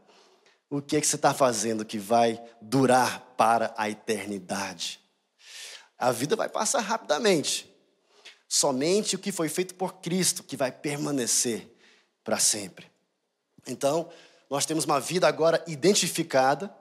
O 0.70 0.82
que 0.82 0.96
é 0.96 1.02
que 1.02 1.06
você 1.06 1.16
está 1.16 1.34
fazendo 1.34 1.86
que 1.86 2.00
vai 2.00 2.42
durar 2.62 3.20
para 3.38 3.74
a 3.78 3.90
eternidade? 3.90 5.00
A 5.98 6.12
vida 6.12 6.36
vai 6.36 6.50
passar 6.50 6.80
rapidamente. 6.80 7.72
Somente 8.48 9.16
o 9.16 9.20
que 9.20 9.32
foi 9.32 9.50
feito 9.50 9.76
por 9.76 9.96
Cristo 9.96 10.42
que 10.42 10.58
vai 10.58 10.72
permanecer 10.72 11.70
para 12.24 12.40
sempre. 12.40 12.90
Então, 13.68 14.10
nós 14.50 14.66
temos 14.66 14.86
uma 14.86 15.00
vida 15.00 15.28
agora 15.28 15.64
identificada 15.68 16.74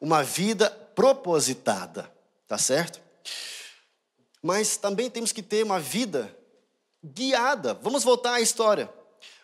uma 0.00 0.22
vida 0.22 0.70
propositada, 0.94 2.10
tá 2.46 2.58
certo? 2.58 3.00
Mas 4.42 4.76
também 4.76 5.10
temos 5.10 5.32
que 5.32 5.42
ter 5.42 5.64
uma 5.64 5.80
vida 5.80 6.34
guiada. 7.04 7.74
Vamos 7.74 8.04
voltar 8.04 8.34
à 8.34 8.40
história. 8.40 8.92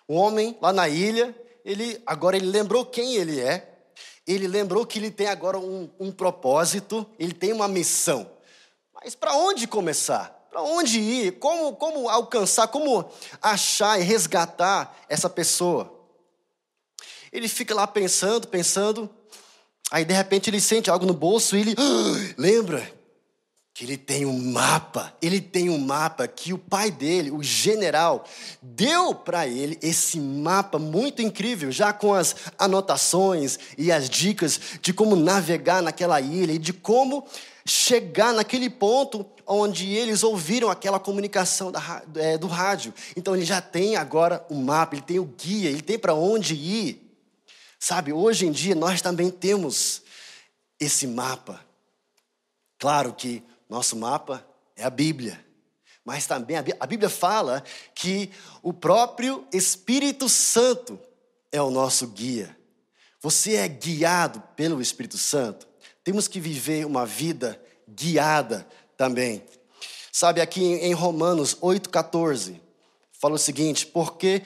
O 0.06 0.14
homem 0.14 0.56
lá 0.60 0.72
na 0.72 0.88
ilha, 0.88 1.34
ele 1.64 2.00
agora 2.06 2.36
ele 2.36 2.46
lembrou 2.46 2.84
quem 2.84 3.16
ele 3.16 3.40
é. 3.40 3.70
Ele 4.26 4.46
lembrou 4.48 4.86
que 4.86 4.98
ele 4.98 5.10
tem 5.10 5.26
agora 5.26 5.58
um, 5.58 5.90
um 6.00 6.10
propósito, 6.10 7.06
ele 7.18 7.34
tem 7.34 7.52
uma 7.52 7.68
missão. 7.68 8.30
Mas 8.94 9.14
para 9.14 9.34
onde 9.34 9.66
começar? 9.66 10.48
Para 10.50 10.62
onde 10.62 10.98
ir? 10.98 11.32
Como, 11.32 11.76
como 11.76 12.08
alcançar? 12.08 12.68
Como 12.68 13.04
achar 13.42 14.00
e 14.00 14.02
resgatar 14.02 14.96
essa 15.08 15.28
pessoa? 15.28 15.92
Ele 17.30 17.48
fica 17.48 17.74
lá 17.74 17.86
pensando, 17.86 18.46
pensando, 18.46 19.10
Aí 19.94 20.04
de 20.04 20.12
repente 20.12 20.50
ele 20.50 20.60
sente 20.60 20.90
algo 20.90 21.06
no 21.06 21.14
bolso 21.14 21.56
e 21.56 21.60
ele 21.60 21.76
ah, 21.78 22.34
lembra 22.36 22.84
que 23.72 23.84
ele 23.84 23.96
tem 23.96 24.26
um 24.26 24.50
mapa. 24.50 25.14
Ele 25.22 25.40
tem 25.40 25.70
um 25.70 25.78
mapa 25.78 26.26
que 26.26 26.52
o 26.52 26.58
pai 26.58 26.90
dele, 26.90 27.30
o 27.30 27.44
general, 27.44 28.24
deu 28.60 29.14
para 29.14 29.46
ele 29.46 29.78
esse 29.80 30.18
mapa 30.18 30.80
muito 30.80 31.22
incrível, 31.22 31.70
já 31.70 31.92
com 31.92 32.12
as 32.12 32.34
anotações 32.58 33.56
e 33.78 33.92
as 33.92 34.10
dicas 34.10 34.58
de 34.82 34.92
como 34.92 35.14
navegar 35.14 35.80
naquela 35.80 36.20
ilha 36.20 36.54
e 36.54 36.58
de 36.58 36.72
como 36.72 37.24
chegar 37.64 38.34
naquele 38.34 38.68
ponto 38.68 39.24
onde 39.46 39.92
eles 39.92 40.24
ouviram 40.24 40.70
aquela 40.70 40.98
comunicação 40.98 41.70
da, 41.70 42.02
é, 42.16 42.36
do 42.36 42.48
rádio. 42.48 42.92
Então 43.16 43.36
ele 43.36 43.44
já 43.44 43.60
tem 43.60 43.94
agora 43.94 44.44
o 44.50 44.56
mapa, 44.56 44.96
ele 44.96 45.02
tem 45.02 45.20
o 45.20 45.24
guia, 45.24 45.70
ele 45.70 45.82
tem 45.82 45.96
para 45.96 46.14
onde 46.14 46.56
ir. 46.56 47.03
Sabe, 47.86 48.14
hoje 48.14 48.46
em 48.46 48.50
dia 48.50 48.74
nós 48.74 49.02
também 49.02 49.30
temos 49.30 50.00
esse 50.80 51.06
mapa. 51.06 51.62
Claro 52.78 53.12
que 53.12 53.42
nosso 53.68 53.94
mapa 53.94 54.42
é 54.74 54.84
a 54.84 54.88
Bíblia, 54.88 55.44
mas 56.02 56.26
também 56.26 56.56
a 56.56 56.86
Bíblia 56.86 57.10
fala 57.10 57.62
que 57.94 58.30
o 58.62 58.72
próprio 58.72 59.46
Espírito 59.52 60.30
Santo 60.30 60.98
é 61.52 61.60
o 61.60 61.68
nosso 61.68 62.06
guia. 62.06 62.56
Você 63.20 63.56
é 63.56 63.68
guiado 63.68 64.42
pelo 64.56 64.80
Espírito 64.80 65.18
Santo. 65.18 65.68
Temos 66.02 66.26
que 66.26 66.40
viver 66.40 66.86
uma 66.86 67.04
vida 67.04 67.62
guiada 67.86 68.66
também. 68.96 69.44
Sabe, 70.10 70.40
aqui 70.40 70.64
em 70.64 70.94
Romanos 70.94 71.54
8,14, 71.56 72.58
fala 73.12 73.34
o 73.34 73.38
seguinte: 73.38 73.84
porque 73.84 74.42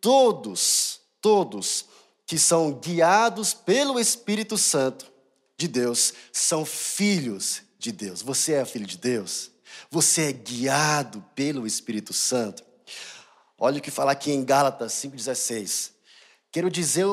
todos, 0.00 0.98
todos 1.20 1.88
que 2.30 2.38
são 2.38 2.70
guiados 2.72 3.52
pelo 3.52 3.98
Espírito 3.98 4.56
Santo 4.56 5.10
de 5.58 5.66
Deus, 5.66 6.14
são 6.32 6.64
filhos 6.64 7.60
de 7.76 7.90
Deus. 7.90 8.22
Você 8.22 8.52
é 8.52 8.64
filho 8.64 8.86
de 8.86 8.96
Deus? 8.96 9.50
Você 9.90 10.28
é 10.28 10.32
guiado 10.32 11.24
pelo 11.34 11.66
Espírito 11.66 12.12
Santo? 12.12 12.62
Olha 13.58 13.78
o 13.78 13.82
que 13.82 13.90
fala 13.90 14.12
aqui 14.12 14.30
em 14.30 14.44
Gálatas 14.44 14.92
5,16. 14.92 15.90
Quero 16.52 16.70
dizer 16.70 17.04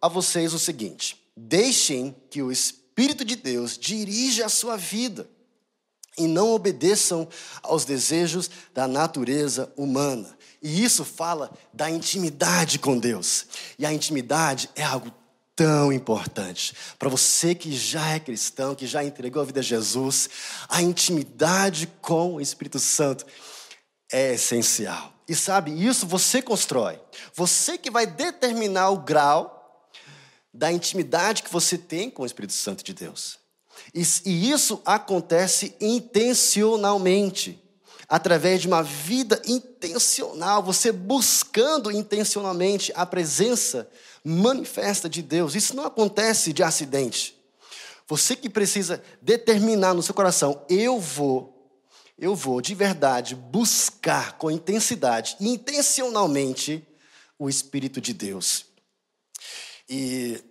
a 0.00 0.08
vocês 0.08 0.54
o 0.54 0.58
seguinte: 0.58 1.22
deixem 1.36 2.16
que 2.30 2.40
o 2.40 2.50
Espírito 2.50 3.26
de 3.26 3.36
Deus 3.36 3.76
dirija 3.76 4.46
a 4.46 4.48
sua 4.48 4.78
vida 4.78 5.28
e 6.18 6.26
não 6.26 6.50
obedeçam 6.50 7.28
aos 7.62 7.84
desejos 7.84 8.50
da 8.74 8.86
natureza 8.86 9.72
humana. 9.76 10.36
E 10.62 10.84
isso 10.84 11.04
fala 11.04 11.50
da 11.72 11.90
intimidade 11.90 12.78
com 12.78 12.98
Deus. 12.98 13.46
E 13.78 13.84
a 13.84 13.92
intimidade 13.92 14.70
é 14.76 14.84
algo 14.84 15.12
tão 15.56 15.92
importante. 15.92 16.74
Para 16.98 17.08
você 17.08 17.54
que 17.54 17.74
já 17.74 18.10
é 18.10 18.20
cristão, 18.20 18.74
que 18.74 18.86
já 18.86 19.04
entregou 19.04 19.42
a 19.42 19.44
vida 19.44 19.60
a 19.60 19.62
Jesus, 19.62 20.28
a 20.68 20.80
intimidade 20.82 21.86
com 22.00 22.34
o 22.34 22.40
Espírito 22.40 22.78
Santo 22.78 23.26
é 24.10 24.34
essencial. 24.34 25.12
E 25.28 25.34
sabe, 25.34 25.70
isso 25.72 26.06
você 26.06 26.42
constrói. 26.42 27.00
Você 27.34 27.78
que 27.78 27.90
vai 27.90 28.06
determinar 28.06 28.90
o 28.90 28.98
grau 28.98 29.88
da 30.52 30.70
intimidade 30.70 31.42
que 31.42 31.52
você 31.52 31.78
tem 31.78 32.10
com 32.10 32.22
o 32.22 32.26
Espírito 32.26 32.52
Santo 32.52 32.84
de 32.84 32.92
Deus. 32.92 33.41
E, 33.94 34.50
isso 34.50 34.80
acontece 34.84 35.74
intencionalmente, 35.80 37.62
através 38.08 38.60
de 38.60 38.68
uma 38.68 38.82
vida 38.82 39.40
intencional, 39.46 40.62
você 40.62 40.92
buscando 40.92 41.90
intencionalmente 41.90 42.92
a 42.94 43.06
presença 43.06 43.88
manifesta 44.24 45.08
de 45.08 45.22
Deus. 45.22 45.54
Isso 45.54 45.74
não 45.74 45.84
acontece 45.84 46.52
de 46.52 46.62
acidente. 46.62 47.38
Você 48.06 48.36
que 48.36 48.48
precisa 48.48 49.02
determinar 49.20 49.94
no 49.94 50.02
seu 50.02 50.14
coração, 50.14 50.64
eu 50.68 50.98
vou, 51.00 51.72
eu 52.18 52.34
vou 52.34 52.60
de 52.60 52.74
verdade 52.74 53.34
buscar 53.34 54.36
com 54.36 54.50
intensidade 54.50 55.36
intencionalmente 55.40 56.86
o 57.38 57.48
Espírito 57.48 58.00
de 58.00 58.12
Deus. 58.12 58.66
E, 59.88 60.42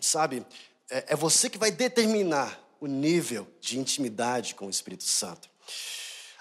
sabe, 0.00 0.44
é, 0.90 1.12
é 1.12 1.16
você 1.16 1.48
que 1.48 1.58
vai 1.58 1.70
determinar 1.70 2.61
o 2.82 2.88
nível 2.88 3.46
de 3.60 3.78
intimidade 3.78 4.56
com 4.56 4.66
o 4.66 4.70
Espírito 4.70 5.04
Santo. 5.04 5.48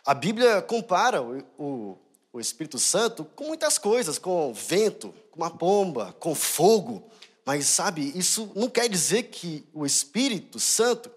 A 0.03 0.15
Bíblia 0.15 0.59
compara 0.59 1.21
o, 1.21 1.43
o, 1.55 1.97
o 2.33 2.39
Espírito 2.39 2.79
Santo 2.79 3.23
com 3.35 3.43
muitas 3.43 3.77
coisas, 3.77 4.17
com 4.17 4.51
vento, 4.51 5.13
com 5.29 5.39
uma 5.39 5.51
pomba, 5.51 6.15
com 6.19 6.33
fogo. 6.33 7.07
Mas 7.45 7.67
sabe, 7.67 8.11
isso 8.15 8.51
não 8.55 8.67
quer 8.67 8.89
dizer 8.89 9.23
que 9.25 9.63
o 9.71 9.85
Espírito 9.85 10.59
Santo 10.59 11.11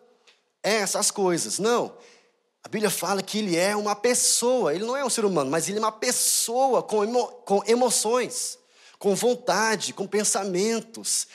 é 0.62 0.74
essas 0.74 1.10
coisas. 1.10 1.58
Não. 1.58 1.96
A 2.62 2.68
Bíblia 2.68 2.90
fala 2.90 3.22
que 3.22 3.38
ele 3.38 3.56
é 3.56 3.74
uma 3.74 3.96
pessoa, 3.96 4.74
ele 4.74 4.84
não 4.84 4.94
é 4.94 5.02
um 5.02 5.10
ser 5.10 5.24
humano, 5.24 5.50
mas 5.50 5.70
ele 5.70 5.78
é 5.78 5.80
uma 5.80 5.90
pessoa 5.90 6.82
com, 6.82 7.02
emo, 7.02 7.28
com 7.46 7.62
emoções, 7.66 8.58
com 8.98 9.14
vontade, 9.14 9.94
com 9.94 10.06
pensamentos. 10.06 11.26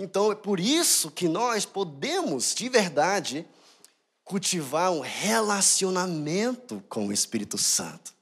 Então 0.00 0.30
é 0.30 0.34
por 0.36 0.60
isso 0.60 1.10
que 1.10 1.26
nós 1.26 1.66
podemos, 1.66 2.54
de 2.54 2.68
verdade, 2.68 3.44
cultivar 4.22 4.92
um 4.92 5.00
relacionamento 5.00 6.80
com 6.88 7.08
o 7.08 7.12
Espírito 7.12 7.58
Santo. 7.58 8.14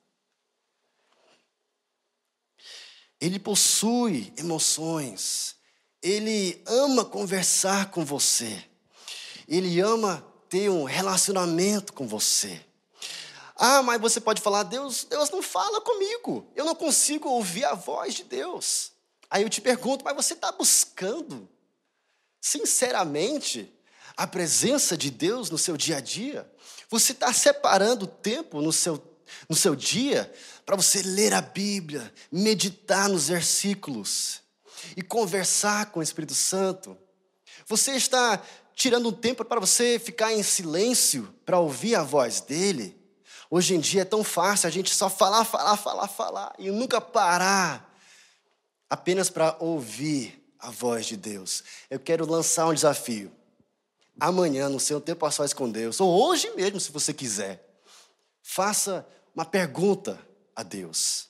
Ele 3.21 3.39
possui 3.39 4.33
emoções, 4.39 5.57
ele 6.03 6.63
ama 6.67 7.05
conversar 7.05 7.91
com 7.91 8.07
você, 8.07 8.65
ele 9.47 9.79
ama 9.79 10.27
ter 10.49 10.71
um 10.71 10.85
relacionamento 10.85 11.93
com 11.93 12.09
você. 12.09 12.65
Ah, 13.55 13.83
mas 13.83 14.01
você 14.01 14.19
pode 14.19 14.41
falar, 14.41 14.63
Deus, 14.63 15.05
Deus 15.05 15.29
não 15.29 15.43
fala 15.43 15.83
comigo, 15.83 16.51
eu 16.55 16.65
não 16.65 16.75
consigo 16.75 17.29
ouvir 17.29 17.67
a 17.67 17.75
voz 17.75 18.15
de 18.15 18.25
Deus. 18.25 18.93
Aí 19.29 19.43
eu 19.43 19.51
te 19.51 19.61
pergunto, 19.61 20.05
mas 20.05 20.17
você 20.17 20.33
está 20.33 20.53
buscando, 20.53 21.47
sinceramente, 22.47 23.73
a 24.17 24.25
presença 24.25 24.97
de 24.97 25.11
Deus 25.11 25.51
no 25.51 25.59
seu 25.59 25.77
dia 25.77 25.97
a 25.97 26.01
dia? 26.01 26.49
Você 26.89 27.11
está 27.11 27.33
separando 27.33 28.07
tempo 28.07 28.63
no 28.63 28.73
seu, 28.73 29.03
no 29.49 29.57
seu 29.57 29.75
dia 29.75 30.33
para 30.65 30.77
você 30.77 31.03
ler 31.03 31.35
a 31.35 31.41
Bíblia, 31.41 32.13
meditar 32.31 33.09
nos 33.09 33.29
versículos 33.29 34.43
e 34.97 35.03
conversar 35.03 35.87
com 35.87 35.99
o 35.99 36.03
Espírito 36.03 36.35
Santo? 36.35 36.97
Você 37.67 37.93
está 37.97 38.41
tirando 38.77 39.09
um 39.09 39.13
tempo 39.13 39.45
para 39.45 39.59
você 39.59 39.99
ficar 39.99 40.33
em 40.33 40.43
silêncio 40.45 41.35
para 41.45 41.59
ouvir 41.59 41.97
a 41.97 42.05
voz 42.05 42.41
dele? 42.41 42.97
Hoje 43.51 43.75
em 43.75 43.81
dia 43.81 44.03
é 44.03 44.05
tão 44.05 44.23
fácil 44.23 44.69
a 44.69 44.71
gente 44.71 44.95
só 44.95 45.11
falar, 45.11 45.45
falar, 45.45 45.77
falar, 45.77 46.07
falar 46.07 46.55
e 46.61 46.71
nunca 46.71 47.01
parar 47.01 47.93
apenas 48.89 49.29
para 49.29 49.57
ouvir 49.59 50.46
a 50.59 50.71
voz 50.71 51.07
de 51.07 51.17
Deus. 51.17 51.63
Eu 51.91 51.99
quero 52.01 52.31
lançar 52.31 52.67
um 52.67 52.75
desafio. 52.75 53.33
Amanhã, 54.19 54.69
no 54.69 54.81
seu 54.81 55.01
tempo 55.01 55.27
a 55.27 55.31
sós 55.31 55.53
com 55.53 55.71
Deus, 55.71 56.01
ou 56.01 56.11
hoje 56.27 56.51
mesmo, 56.57 56.81
se 56.81 56.91
você 56.91 57.13
quiser, 57.13 57.67
faça 58.43 59.07
uma 59.35 59.45
pergunta 59.45 60.19
a 60.55 60.63
Deus 60.63 61.27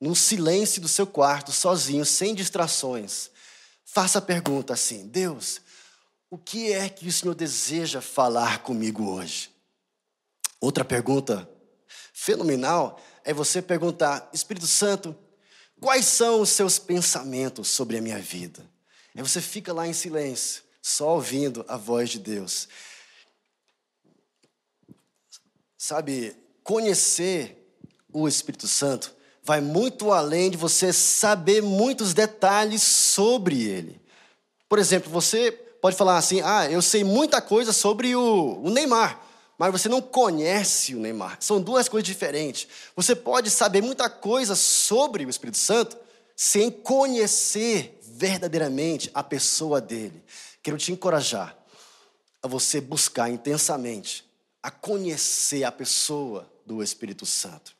no 0.00 0.14
silêncio 0.14 0.80
do 0.80 0.88
seu 0.88 1.06
quarto, 1.06 1.52
sozinho, 1.52 2.04
sem 2.04 2.34
distrações, 2.34 3.30
faça 3.84 4.18
a 4.18 4.22
pergunta 4.22 4.72
assim: 4.74 5.06
Deus, 5.08 5.60
o 6.30 6.38
que 6.38 6.72
é 6.72 6.88
que 6.88 7.08
o 7.08 7.12
Senhor 7.12 7.34
deseja 7.34 8.00
falar 8.00 8.62
comigo 8.62 9.10
hoje? 9.10 9.50
Outra 10.60 10.84
pergunta 10.84 11.48
fenomenal 12.12 13.00
é 13.24 13.32
você 13.32 13.60
perguntar: 13.60 14.28
Espírito 14.32 14.66
Santo, 14.66 15.16
quais 15.80 16.04
são 16.06 16.40
os 16.40 16.50
seus 16.50 16.78
pensamentos 16.78 17.68
sobre 17.68 17.96
a 17.96 18.00
minha 18.00 18.18
vida? 18.18 18.64
Aí 19.14 19.22
você 19.22 19.40
fica 19.40 19.72
lá 19.72 19.86
em 19.86 19.92
silêncio, 19.92 20.62
só 20.80 21.14
ouvindo 21.14 21.64
a 21.68 21.76
voz 21.76 22.10
de 22.10 22.18
Deus. 22.18 22.68
Sabe, 25.76 26.36
conhecer 26.62 27.76
o 28.12 28.28
Espírito 28.28 28.66
Santo 28.66 29.14
vai 29.42 29.60
muito 29.60 30.12
além 30.12 30.50
de 30.50 30.56
você 30.56 30.92
saber 30.92 31.62
muitos 31.62 32.12
detalhes 32.12 32.82
sobre 32.82 33.62
ele. 33.62 34.00
Por 34.68 34.78
exemplo, 34.78 35.10
você 35.10 35.50
pode 35.50 35.96
falar 35.96 36.18
assim: 36.18 36.40
ah, 36.42 36.70
eu 36.70 36.82
sei 36.82 37.02
muita 37.02 37.40
coisa 37.40 37.72
sobre 37.72 38.14
o, 38.14 38.60
o 38.62 38.70
Neymar, 38.70 39.27
mas 39.58 39.72
você 39.72 39.88
não 39.88 40.00
conhece 40.00 40.94
o 40.94 41.00
Neymar. 41.00 41.36
São 41.40 41.60
duas 41.60 41.88
coisas 41.88 42.06
diferentes. 42.06 42.68
Você 42.94 43.16
pode 43.16 43.50
saber 43.50 43.82
muita 43.82 44.08
coisa 44.08 44.54
sobre 44.54 45.26
o 45.26 45.30
Espírito 45.30 45.58
Santo 45.58 45.98
sem 46.36 46.70
conhecer 46.70 47.98
verdadeiramente 48.00 49.10
a 49.12 49.24
pessoa 49.24 49.80
dele. 49.80 50.22
Quero 50.62 50.78
te 50.78 50.92
encorajar 50.92 51.58
a 52.40 52.46
você 52.46 52.80
buscar 52.80 53.28
intensamente 53.28 54.24
a 54.62 54.70
conhecer 54.70 55.64
a 55.64 55.72
pessoa 55.72 56.48
do 56.64 56.82
Espírito 56.82 57.26
Santo. 57.26 57.74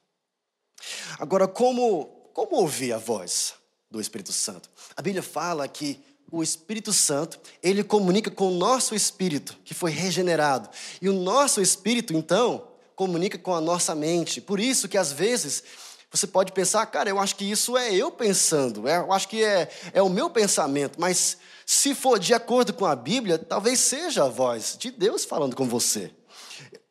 Agora, 1.18 1.46
como, 1.46 2.06
como 2.32 2.56
ouvir 2.56 2.92
a 2.92 2.98
voz 2.98 3.54
do 3.90 4.00
Espírito 4.00 4.32
Santo? 4.32 4.68
A 4.96 5.02
Bíblia 5.02 5.22
fala 5.22 5.68
que 5.68 6.02
o 6.30 6.42
Espírito 6.42 6.92
Santo, 6.92 7.40
ele 7.62 7.82
comunica 7.82 8.30
com 8.30 8.48
o 8.48 8.54
nosso 8.54 8.94
espírito, 8.94 9.56
que 9.64 9.74
foi 9.74 9.90
regenerado. 9.90 10.68
E 11.00 11.08
o 11.08 11.12
nosso 11.12 11.60
espírito, 11.60 12.12
então, 12.12 12.68
comunica 12.94 13.38
com 13.38 13.54
a 13.54 13.60
nossa 13.60 13.94
mente. 13.94 14.40
Por 14.40 14.60
isso 14.60 14.88
que 14.88 14.98
às 14.98 15.12
vezes 15.12 15.62
você 16.10 16.26
pode 16.26 16.52
pensar, 16.52 16.84
cara, 16.86 17.08
eu 17.08 17.18
acho 17.18 17.36
que 17.36 17.44
isso 17.44 17.76
é 17.76 17.94
eu 17.94 18.10
pensando, 18.10 18.88
é, 18.88 18.96
eu 18.96 19.12
acho 19.12 19.28
que 19.28 19.44
é, 19.44 19.70
é 19.92 20.02
o 20.02 20.08
meu 20.08 20.30
pensamento, 20.30 20.98
mas 20.98 21.36
se 21.66 21.94
for 21.94 22.18
de 22.18 22.32
acordo 22.32 22.72
com 22.72 22.86
a 22.86 22.96
Bíblia, 22.96 23.38
talvez 23.38 23.78
seja 23.80 24.24
a 24.24 24.28
voz 24.28 24.74
de 24.78 24.90
Deus 24.90 25.24
falando 25.24 25.54
com 25.54 25.68
você. 25.68 26.10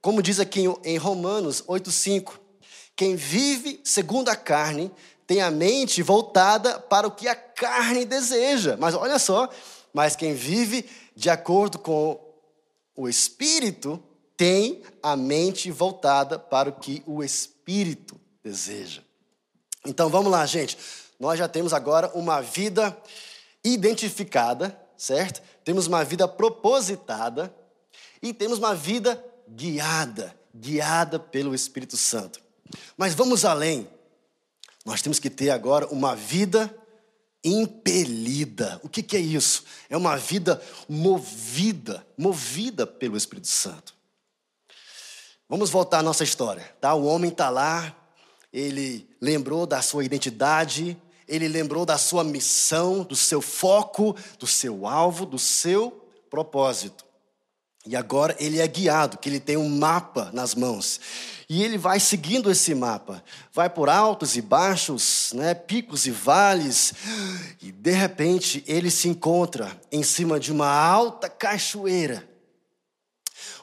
Como 0.02 0.22
diz 0.22 0.40
aqui 0.40 0.66
em 0.84 0.98
Romanos 0.98 1.64
8,5, 1.64 2.34
quem 2.98 3.16
vive 3.16 3.80
segundo 3.84 4.28
a 4.28 4.36
carne 4.36 4.92
tem 5.28 5.40
a 5.40 5.52
mente 5.52 6.02
voltada 6.02 6.80
para 6.80 7.08
o 7.08 7.12
que 7.12 7.28
a 7.28 7.36
carne 7.36 8.04
deseja. 8.04 8.76
Mas 8.76 8.96
olha 8.96 9.20
só, 9.20 9.48
mas 9.94 10.16
quem 10.16 10.34
vive 10.34 10.84
de 11.16 11.30
acordo 11.30 11.78
com 11.78 12.20
o 12.96 13.08
espírito 13.08 14.04
tem 14.36 14.82
a 15.04 15.16
mente 15.16 15.70
voltada 15.70 16.40
para 16.40 16.70
o 16.70 16.74
que 16.74 17.04
o 17.06 17.24
espírito 17.24 18.20
deseja. 18.44 19.04
Então 19.86 20.10
vamos 20.10 20.32
lá, 20.32 20.44
gente. 20.48 20.76
Nós 21.20 21.38
já 21.38 21.48
temos 21.48 21.74
agora 21.74 22.12
uma 22.16 22.42
vida 22.42 22.98
identificada, 23.64 24.76
certo? 24.98 25.42
Temos 25.64 25.86
uma 25.86 26.04
vida 26.04 26.28
propositada 26.28 27.54
e 28.24 28.34
temos 28.34 28.58
uma 28.58 28.74
vida 28.74 29.24
guiada, 29.48 30.36
guiada 30.54 31.20
pelo 31.20 31.54
Espírito 31.54 31.96
Santo. 31.96 32.47
Mas 32.98 33.14
vamos 33.14 33.46
além. 33.46 33.88
Nós 34.86 35.02
temos 35.02 35.20
que 35.20 35.30
ter 35.30 35.50
agora 35.50 35.88
uma 35.88 36.16
vida 36.16 36.74
impelida. 37.44 38.80
O 38.84 38.90
que, 38.90 39.04
que 39.04 39.16
é 39.16 39.20
isso? 39.20 39.64
É 39.90 39.98
uma 39.98 40.18
vida 40.18 40.62
movida, 40.88 42.06
movida 42.18 42.86
pelo 42.86 43.18
Espírito 43.18 43.48
Santo. 43.48 43.94
Vamos 45.50 45.70
voltar 45.70 46.00
à 46.00 46.04
nossa 46.04 46.24
história, 46.24 46.76
tá? 46.82 46.94
O 46.94 47.06
homem 47.06 47.32
está 47.32 47.50
lá, 47.50 47.96
ele 48.52 49.10
lembrou 49.22 49.66
da 49.66 49.82
sua 49.82 50.04
identidade, 50.04 50.98
ele 51.28 51.48
lembrou 51.48 51.86
da 51.86 51.98
sua 51.98 52.24
missão, 52.24 53.04
do 53.04 53.16
seu 53.16 53.42
foco, 53.42 54.16
do 54.40 54.48
seu 54.48 54.86
alvo, 54.86 55.26
do 55.26 55.40
seu 55.40 55.92
propósito. 56.30 57.07
E 57.88 57.96
agora 57.96 58.36
ele 58.40 58.60
é 58.60 58.68
guiado, 58.68 59.18
que 59.18 59.30
ele 59.30 59.40
tem 59.40 59.58
um 59.58 59.70
mapa 59.70 60.30
nas 60.34 60.54
mãos. 60.54 61.00
E 61.50 61.64
ele 61.64 61.78
vai 61.78 62.00
seguindo 62.00 62.52
esse 62.52 62.76
mapa, 62.76 63.24
vai 63.54 63.70
por 63.70 63.90
altos 63.90 64.36
e 64.36 64.42
baixos, 64.42 65.32
né, 65.34 65.54
picos 65.54 66.06
e 66.06 66.12
vales, 66.12 66.94
e 67.62 67.72
de 67.72 67.92
repente 67.92 68.64
ele 68.68 68.92
se 68.92 69.08
encontra 69.08 69.72
em 69.92 70.04
cima 70.04 70.40
de 70.40 70.52
uma 70.52 70.70
alta 70.70 71.30
cachoeira. 71.30 72.28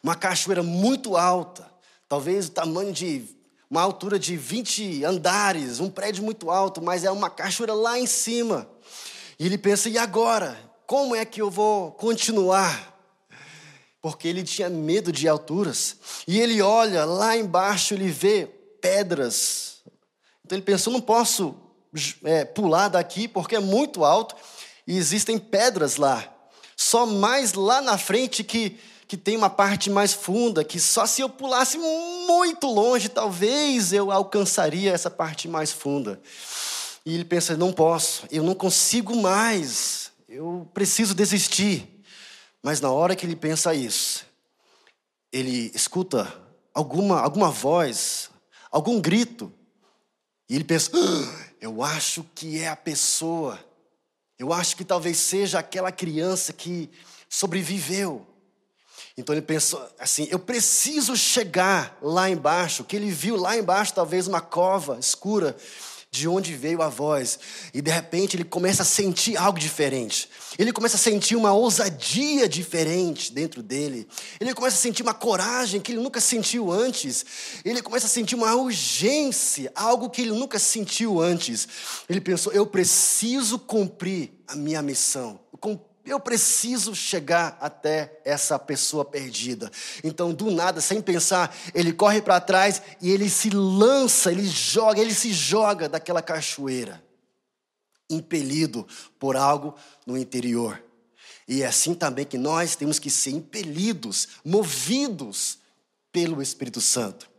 Uma 0.03 0.15
cachoeira 0.15 0.63
muito 0.63 1.17
alta, 1.17 1.71
talvez 2.09 2.47
o 2.47 2.53
tamanho 2.53 2.93
de 2.93 3.25
uma 3.69 3.83
altura 3.83 4.19
de 4.19 4.37
20 4.37 5.05
andares, 5.05 5.81
um 5.81 5.91
prédio 5.91 6.25
muito 6.25 6.51
alto, 6.51 6.81
mas 6.81 7.05
é 7.05 7.11
uma 7.11 7.29
cachoeira 7.29 7.75
lá 7.75 7.99
em 7.99 8.07
cima. 8.07 8.67
E 9.39 9.45
ele 9.45 9.59
pensa: 9.59 9.89
e 9.91 9.99
agora? 9.99 10.73
como 10.87 11.15
é 11.15 11.25
que 11.25 11.41
eu 11.41 11.51
vou 11.51 11.93
continuar? 11.93 12.94
Porque 14.05 14.29
ele 14.29 14.43
tinha 14.43 14.69
medo 14.69 15.11
de 15.11 15.27
alturas. 15.27 15.97
E 16.29 16.39
ele 16.39 16.61
olha 16.61 17.07
lá 17.07 17.39
embaixo, 17.39 17.95
ele 17.95 18.11
vê 18.11 18.47
pedras. 18.79 19.77
Então 20.45 20.59
ele 20.59 20.63
pensou: 20.63 20.93
não 20.93 21.01
posso 21.01 21.57
é, 22.23 22.45
pular 22.45 22.89
daqui 22.89 23.27
porque 23.27 23.57
é 23.57 23.61
muito 23.61 24.05
alto 24.05 24.37
e 24.87 24.99
existem 24.99 25.39
pedras 25.39 25.97
lá. 25.97 26.23
Só 26.77 27.07
mais 27.07 27.55
lá 27.55 27.81
na 27.81 27.97
frente 27.97 28.45
que, 28.45 28.79
que 29.09 29.17
tem 29.17 29.39
uma 29.39 29.49
parte 29.49 29.89
mais 29.89 30.13
funda, 30.13 30.63
que 30.63 30.79
só 30.79 31.07
se 31.07 31.23
eu 31.23 31.31
pulasse 31.31 31.79
muito 31.79 32.67
longe, 32.67 33.09
talvez 33.09 33.91
eu 33.91 34.11
alcançaria 34.11 34.93
essa 34.93 35.09
parte 35.09 35.49
mais 35.49 35.73
funda. 35.73 36.21
E 37.07 37.15
ele 37.15 37.25
pensa: 37.25 37.57
não 37.57 37.73
posso, 37.73 38.25
eu 38.31 38.43
não 38.43 38.55
consigo 38.55 39.17
mais, 39.17 40.13
eu 40.29 40.69
preciso 40.75 41.15
desistir. 41.15 41.94
Mas 42.65 42.81
na 42.81 42.91
hora 42.91 43.15
que 43.15 43.27
ele 43.27 43.37
pensa 43.37 43.75
isso, 43.75 44.25
ele 45.31 45.71
escuta 45.75 46.33
alguma, 46.73 47.21
alguma 47.21 47.51
voz, 47.51 48.31
algum 48.71 49.03
grito, 49.03 49.53
e 50.49 50.55
ele 50.55 50.65
pensa: 50.65 50.91
ah, 50.95 51.53
eu 51.61 51.83
acho 51.83 52.25
que 52.35 52.59
é 52.59 52.69
a 52.69 52.75
pessoa, 52.75 53.63
eu 54.39 54.51
acho 54.51 54.79
que 54.79 54.85
talvez 54.85 55.19
seja 55.19 55.59
aquela 55.59 55.93
criança 55.93 56.55
que 56.55 56.89
sobreviveu. 57.29 58.27
Então 59.15 59.35
ele 59.35 59.43
pensou 59.43 59.87
assim: 59.99 60.27
eu 60.31 60.39
preciso 60.39 61.15
chegar 61.19 61.99
lá 62.01 62.31
embaixo, 62.31 62.83
que 62.83 62.97
ele 62.97 63.11
viu 63.11 63.37
lá 63.37 63.59
embaixo 63.59 63.93
talvez 63.93 64.27
uma 64.27 64.41
cova 64.41 64.99
escura 64.99 65.55
de 66.15 66.29
onde 66.29 66.55
veio 66.55 66.81
a 66.81 66.89
voz. 66.89 67.41
E 67.75 67.83
de 67.83 67.91
repente 67.91 68.37
ele 68.37 68.45
começa 68.45 68.83
a 68.83 68.85
sentir 68.85 69.37
algo 69.37 69.59
diferente. 69.59 70.29
Ele 70.57 70.73
começa 70.73 70.95
a 70.95 70.99
sentir 70.99 71.35
uma 71.35 71.53
ousadia 71.53 72.49
diferente 72.49 73.33
dentro 73.33 73.63
dele. 73.63 74.07
Ele 74.39 74.55
começa 74.55 74.77
a 74.77 74.81
sentir 74.81 75.03
uma 75.03 75.13
coragem 75.13 75.81
que 75.81 75.91
ele 75.91 76.01
nunca 76.01 76.21
sentiu 76.21 76.71
antes. 76.71 77.27
Ele 77.65 77.83
começa 77.83 78.07
a 78.07 78.09
sentir 78.09 78.37
uma 78.37 78.55
urgência, 78.55 79.73
algo 79.75 80.09
que 80.09 80.23
ele 80.23 80.31
nunca 80.31 80.59
sentiu 80.61 81.21
antes. 81.21 81.67
Ele 82.09 82.21
pensou: 82.21 82.53
eu 82.53 82.65
preciso 82.65 83.59
cumprir 83.59 84.31
a 84.47 84.55
minha 84.55 84.81
missão. 84.83 85.41
Eu 85.53 85.59
preciso 86.21 86.95
chegar 86.95 87.57
até 87.61 88.21
essa 88.25 88.59
pessoa 88.59 89.05
perdida. 89.05 89.71
Então, 90.03 90.35
do 90.35 90.51
nada, 90.51 90.81
sem 90.81 91.01
pensar, 91.01 91.57
ele 91.75 91.93
corre 91.93 92.21
para 92.21 92.41
trás 92.41 92.83
e 93.01 93.11
ele 93.11 93.31
se 93.31 93.49
lança, 93.51 94.31
ele 94.31 94.47
joga, 94.47 95.01
ele 95.01 95.15
se 95.15 95.33
joga 95.33 95.89
daquela 95.89 96.21
cachoeira, 96.21 97.03
impelido 98.11 98.87
por 99.19 99.35
algo 99.35 99.75
no 100.07 100.17
interior. 100.19 100.83
E 101.49 101.63
é 101.63 101.67
assim 101.67 101.95
também 101.95 102.25
que 102.25 102.39
nós 102.39 102.77
temos 102.77 102.99
que 102.99 103.11
ser 103.11 103.31
impelidos, 103.31 104.29
movidos 104.45 105.59
pelo 106.13 106.43
Espírito 106.43 106.81
Santo. 106.81 107.31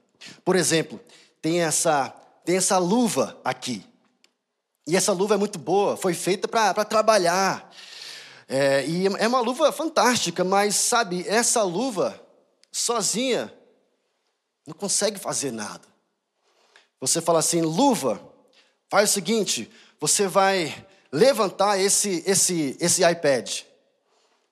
Por 0.43 0.55
exemplo, 0.55 0.99
tem 1.41 1.61
essa, 1.61 2.09
tem 2.43 2.57
essa 2.57 2.77
luva 2.77 3.39
aqui. 3.43 3.85
E 4.87 4.95
essa 4.95 5.11
luva 5.11 5.35
é 5.35 5.37
muito 5.37 5.57
boa, 5.57 5.97
foi 5.97 6.13
feita 6.13 6.47
para 6.47 6.85
trabalhar. 6.85 7.71
É, 8.47 8.85
e 8.85 9.07
é 9.07 9.27
uma 9.27 9.39
luva 9.39 9.71
fantástica, 9.71 10.43
mas 10.43 10.75
sabe, 10.75 11.27
essa 11.27 11.63
luva 11.63 12.21
sozinha 12.71 13.51
não 14.65 14.73
consegue 14.73 15.19
fazer 15.19 15.51
nada. 15.51 15.87
Você 16.99 17.21
fala 17.21 17.39
assim, 17.39 17.61
luva, 17.61 18.21
faz 18.89 19.09
o 19.09 19.13
seguinte, 19.13 19.71
você 19.99 20.27
vai 20.27 20.85
levantar 21.11 21.79
esse, 21.79 22.23
esse, 22.25 22.77
esse 22.79 23.03
iPad. 23.03 23.61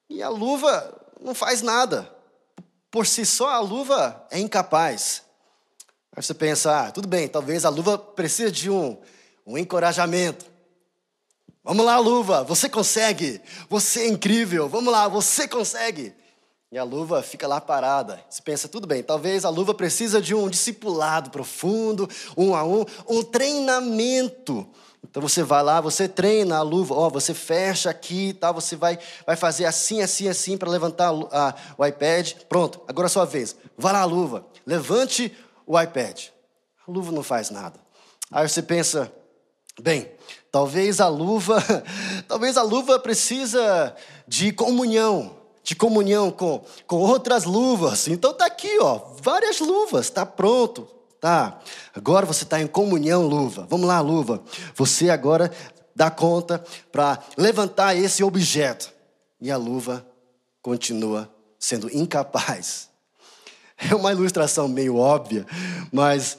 E 0.10 0.22
a 0.22 0.30
luva 0.30 1.02
não 1.20 1.34
faz 1.34 1.62
nada. 1.62 2.12
Por 2.90 3.08
si 3.08 3.26
só, 3.26 3.50
a 3.50 3.60
luva 3.60 4.26
é 4.30 4.40
incapaz. 4.40 5.24
Aí 6.16 6.22
você 6.22 6.34
pensa, 6.34 6.86
ah, 6.86 6.92
tudo 6.92 7.08
bem, 7.08 7.28
talvez 7.28 7.66
a 7.66 7.70
luva 7.70 7.98
precise 7.98 8.52
de 8.52 8.70
um, 8.70 9.02
um 9.46 9.58
encorajamento. 9.58 10.53
Vamos 11.64 11.86
lá, 11.86 11.98
luva, 11.98 12.44
você 12.44 12.68
consegue. 12.68 13.40
Você 13.70 14.02
é 14.02 14.08
incrível. 14.08 14.68
Vamos 14.68 14.92
lá, 14.92 15.08
você 15.08 15.48
consegue. 15.48 16.14
E 16.70 16.78
a 16.78 16.84
luva 16.84 17.22
fica 17.22 17.48
lá 17.48 17.62
parada. 17.62 18.20
Você 18.30 18.42
pensa, 18.42 18.68
tudo 18.68 18.86
bem, 18.86 19.02
talvez 19.02 19.46
a 19.46 19.50
luva 19.50 19.74
precisa 19.74 20.22
de 20.22 20.36
um 20.36 20.50
discipulado 20.50 21.30
profundo, 21.30 22.10
um 22.36 22.56
a 22.56 22.64
um, 22.64 22.84
um 23.08 23.24
treinamento. 23.24 24.68
Então 25.04 25.22
você 25.22 25.44
vai 25.44 25.62
lá, 25.62 25.80
você 25.80 26.08
treina 26.08 26.58
a 26.58 26.62
luva, 26.62 26.96
ó, 26.96 27.10
você 27.10 27.34
fecha 27.34 27.90
aqui, 27.90 28.34
tá? 28.34 28.52
Você 28.52 28.76
vai, 28.76 28.98
vai 29.26 29.36
fazer 29.36 29.66
assim, 29.66 30.02
assim, 30.02 30.28
assim 30.28 30.58
para 30.58 30.70
levantar 30.70 31.14
a, 31.32 31.50
a, 31.50 31.56
o 31.78 31.86
iPad. 31.86 32.34
Pronto, 32.50 32.82
agora 32.88 33.06
é 33.06 33.08
a 33.08 33.10
sua 33.10 33.26
vez. 33.26 33.56
Vai 33.78 33.94
lá, 33.94 34.04
luva, 34.04 34.46
levante 34.66 35.32
o 35.66 35.80
iPad. 35.80 36.26
A 36.88 36.92
luva 36.92 37.12
não 37.12 37.24
faz 37.24 37.52
nada. 37.52 37.80
Aí 38.32 38.50
você 38.50 38.64
pensa, 38.64 39.14
bem, 39.80 40.10
Talvez 40.54 41.02
a 41.02 41.08
luva, 41.08 41.58
talvez 42.30 42.58
a 42.58 42.62
luva 42.62 43.00
precisa 43.00 43.96
de 44.28 44.52
comunhão, 44.52 45.36
de 45.64 45.76
comunhão 45.76 46.30
com, 46.30 46.64
com 46.86 46.98
outras 46.98 47.44
luvas. 47.44 48.08
Então 48.08 48.36
tá 48.36 48.46
aqui, 48.46 48.78
ó, 48.80 49.02
várias 49.20 49.60
luvas, 49.60 50.12
tá 50.12 50.28
pronto, 50.28 50.88
tá. 51.20 51.60
Agora 51.96 52.28
você 52.28 52.44
está 52.44 52.62
em 52.62 52.68
comunhão, 52.68 53.26
luva. 53.26 53.66
Vamos 53.68 53.88
lá, 53.88 54.00
luva. 54.00 54.44
Você 54.76 55.10
agora 55.10 55.52
dá 55.96 56.12
conta 56.12 56.64
para 56.92 57.18
levantar 57.36 57.96
esse 57.96 58.24
objeto. 58.24 58.94
E 59.42 59.50
a 59.50 59.58
luva 59.58 60.06
continua 60.62 61.34
sendo 61.58 61.90
incapaz. 61.92 62.90
É 63.90 63.96
uma 63.96 64.12
ilustração 64.14 64.68
meio 64.68 64.98
óbvia, 64.98 65.46
mas 65.92 66.38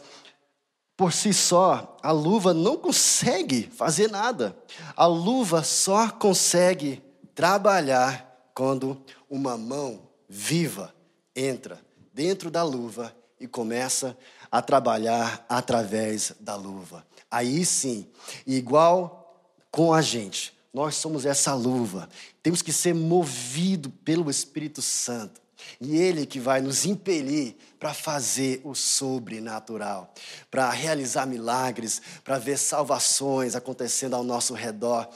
por 0.96 1.12
si 1.12 1.32
só, 1.32 1.96
a 2.02 2.12
luva 2.12 2.54
não 2.54 2.76
consegue 2.76 3.62
fazer 3.62 4.08
nada. 4.08 4.56
A 4.96 5.06
luva 5.06 5.64
só 5.64 6.08
consegue 6.08 7.02
trabalhar 7.34 8.50
quando 8.54 9.02
uma 9.28 9.58
mão 9.58 10.08
viva 10.28 10.94
entra 11.34 11.80
dentro 12.12 12.50
da 12.50 12.62
luva 12.62 13.14
e 13.40 13.48
começa 13.48 14.16
a 14.50 14.62
trabalhar 14.62 15.44
através 15.48 16.32
da 16.38 16.54
luva. 16.54 17.04
Aí 17.28 17.64
sim, 17.64 18.06
igual 18.46 19.50
com 19.72 19.92
a 19.92 20.00
gente, 20.00 20.54
nós 20.72 20.94
somos 20.94 21.26
essa 21.26 21.52
luva. 21.54 22.08
Temos 22.40 22.62
que 22.62 22.72
ser 22.72 22.94
movido 22.94 23.90
pelo 23.90 24.30
Espírito 24.30 24.80
Santo. 24.80 25.42
E 25.80 25.96
Ele 25.96 26.26
que 26.26 26.38
vai 26.38 26.60
nos 26.60 26.86
impelir 26.86 27.56
para 27.84 27.92
fazer 27.92 28.62
o 28.64 28.74
sobrenatural, 28.74 30.14
para 30.50 30.70
realizar 30.70 31.26
milagres, 31.26 32.00
para 32.24 32.38
ver 32.38 32.56
salvações 32.56 33.54
acontecendo 33.54 34.16
ao 34.16 34.24
nosso 34.24 34.54
redor. 34.54 35.06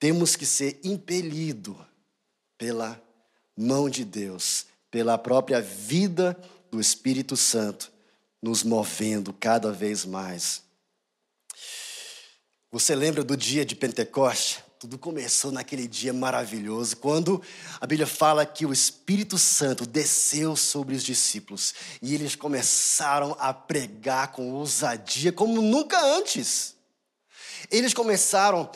Temos 0.00 0.34
que 0.34 0.44
ser 0.44 0.80
impelidos 0.82 1.76
pela 2.58 3.00
mão 3.56 3.88
de 3.88 4.04
Deus, 4.04 4.66
pela 4.90 5.16
própria 5.16 5.60
vida 5.60 6.36
do 6.72 6.80
Espírito 6.80 7.36
Santo, 7.36 7.92
nos 8.42 8.64
movendo 8.64 9.32
cada 9.32 9.70
vez 9.70 10.04
mais. 10.04 10.60
Você 12.72 12.96
lembra 12.96 13.22
do 13.22 13.36
dia 13.36 13.64
de 13.64 13.76
Pentecoste? 13.76 14.58
Tudo 14.82 14.98
começou 14.98 15.52
naquele 15.52 15.86
dia 15.86 16.12
maravilhoso, 16.12 16.96
quando 16.96 17.40
a 17.80 17.86
Bíblia 17.86 18.04
fala 18.04 18.44
que 18.44 18.66
o 18.66 18.72
Espírito 18.72 19.38
Santo 19.38 19.86
desceu 19.86 20.56
sobre 20.56 20.96
os 20.96 21.04
discípulos 21.04 21.72
e 22.02 22.16
eles 22.16 22.34
começaram 22.34 23.36
a 23.38 23.54
pregar 23.54 24.32
com 24.32 24.50
ousadia 24.50 25.32
como 25.32 25.62
nunca 25.62 26.04
antes. 26.04 26.74
Eles 27.70 27.94
começaram 27.94 28.68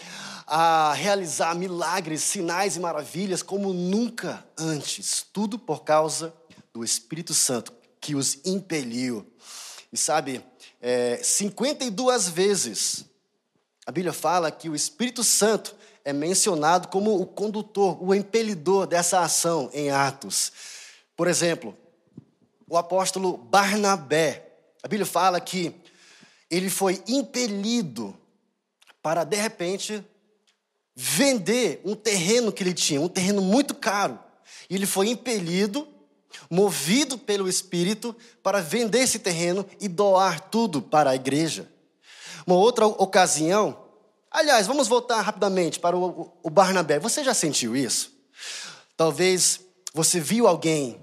a 0.46 0.92
realizar 0.92 1.56
milagres, 1.56 2.22
sinais 2.22 2.76
e 2.76 2.80
maravilhas 2.80 3.42
como 3.42 3.72
nunca 3.72 4.46
antes. 4.56 5.26
Tudo 5.32 5.58
por 5.58 5.82
causa 5.82 6.32
do 6.72 6.84
Espírito 6.84 7.34
Santo 7.34 7.72
que 8.00 8.14
os 8.14 8.38
impeliu. 8.44 9.26
E 9.92 9.96
sabe, 9.96 10.40
é, 10.80 11.18
52 11.20 12.28
vezes 12.28 13.04
a 13.86 13.92
Bíblia 13.92 14.12
fala 14.12 14.50
que 14.50 14.68
o 14.68 14.74
Espírito 14.74 15.22
Santo 15.22 15.74
é 16.06 16.12
mencionado 16.12 16.86
como 16.86 17.20
o 17.20 17.26
condutor, 17.26 18.00
o 18.00 18.14
impelidor 18.14 18.86
dessa 18.86 19.22
ação 19.22 19.68
em 19.74 19.90
Atos. 19.90 20.52
Por 21.16 21.26
exemplo, 21.26 21.76
o 22.68 22.76
apóstolo 22.76 23.36
Barnabé, 23.36 24.52
a 24.84 24.86
Bíblia 24.86 25.04
fala 25.04 25.40
que 25.40 25.74
ele 26.48 26.70
foi 26.70 27.02
impelido 27.08 28.16
para, 29.02 29.24
de 29.24 29.34
repente, 29.34 30.04
vender 30.94 31.80
um 31.84 31.96
terreno 31.96 32.52
que 32.52 32.62
ele 32.62 32.72
tinha, 32.72 33.00
um 33.00 33.08
terreno 33.08 33.42
muito 33.42 33.74
caro. 33.74 34.16
E 34.70 34.76
ele 34.76 34.86
foi 34.86 35.08
impelido, 35.08 35.88
movido 36.48 37.18
pelo 37.18 37.48
Espírito, 37.48 38.14
para 38.44 38.60
vender 38.60 39.00
esse 39.00 39.18
terreno 39.18 39.66
e 39.80 39.88
doar 39.88 40.38
tudo 40.50 40.80
para 40.80 41.10
a 41.10 41.16
igreja. 41.16 41.68
Uma 42.46 42.54
outra 42.54 42.86
ocasião, 42.86 43.85
Aliás, 44.36 44.66
vamos 44.66 44.86
voltar 44.86 45.22
rapidamente 45.22 45.80
para 45.80 45.96
o, 45.96 46.30
o 46.42 46.50
Barnabé. 46.50 46.98
Você 46.98 47.24
já 47.24 47.32
sentiu 47.32 47.74
isso? 47.74 48.12
Talvez 48.94 49.60
você 49.94 50.20
viu 50.20 50.46
alguém 50.46 51.00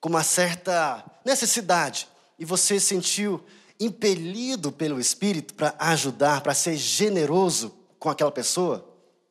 com 0.00 0.08
uma 0.08 0.24
certa 0.24 1.04
necessidade 1.24 2.08
e 2.36 2.44
você 2.44 2.80
sentiu 2.80 3.40
impelido 3.78 4.72
pelo 4.72 4.98
Espírito 4.98 5.54
para 5.54 5.76
ajudar, 5.78 6.40
para 6.40 6.54
ser 6.54 6.74
generoso 6.74 7.72
com 8.00 8.10
aquela 8.10 8.32
pessoa. 8.32 8.84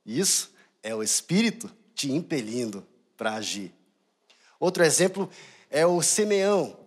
Isso 0.05 0.53
é 0.81 0.95
o 0.95 1.03
Espírito 1.03 1.69
te 1.93 2.09
impelindo 2.09 2.87
para 3.17 3.33
agir. 3.33 3.73
Outro 4.61 4.81
exemplo 4.81 5.29
é 5.69 5.85
o 5.85 6.01
Simeão. 6.01 6.79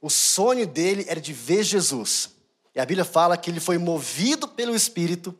O 0.00 0.08
sonho 0.08 0.66
dele 0.66 1.04
era 1.08 1.20
de 1.20 1.34
ver 1.34 1.62
Jesus. 1.62 2.30
E 2.74 2.80
a 2.80 2.86
Bíblia 2.86 3.04
fala 3.04 3.36
que 3.36 3.50
ele 3.50 3.60
foi 3.60 3.76
movido 3.76 4.48
pelo 4.48 4.74
Espírito 4.74 5.38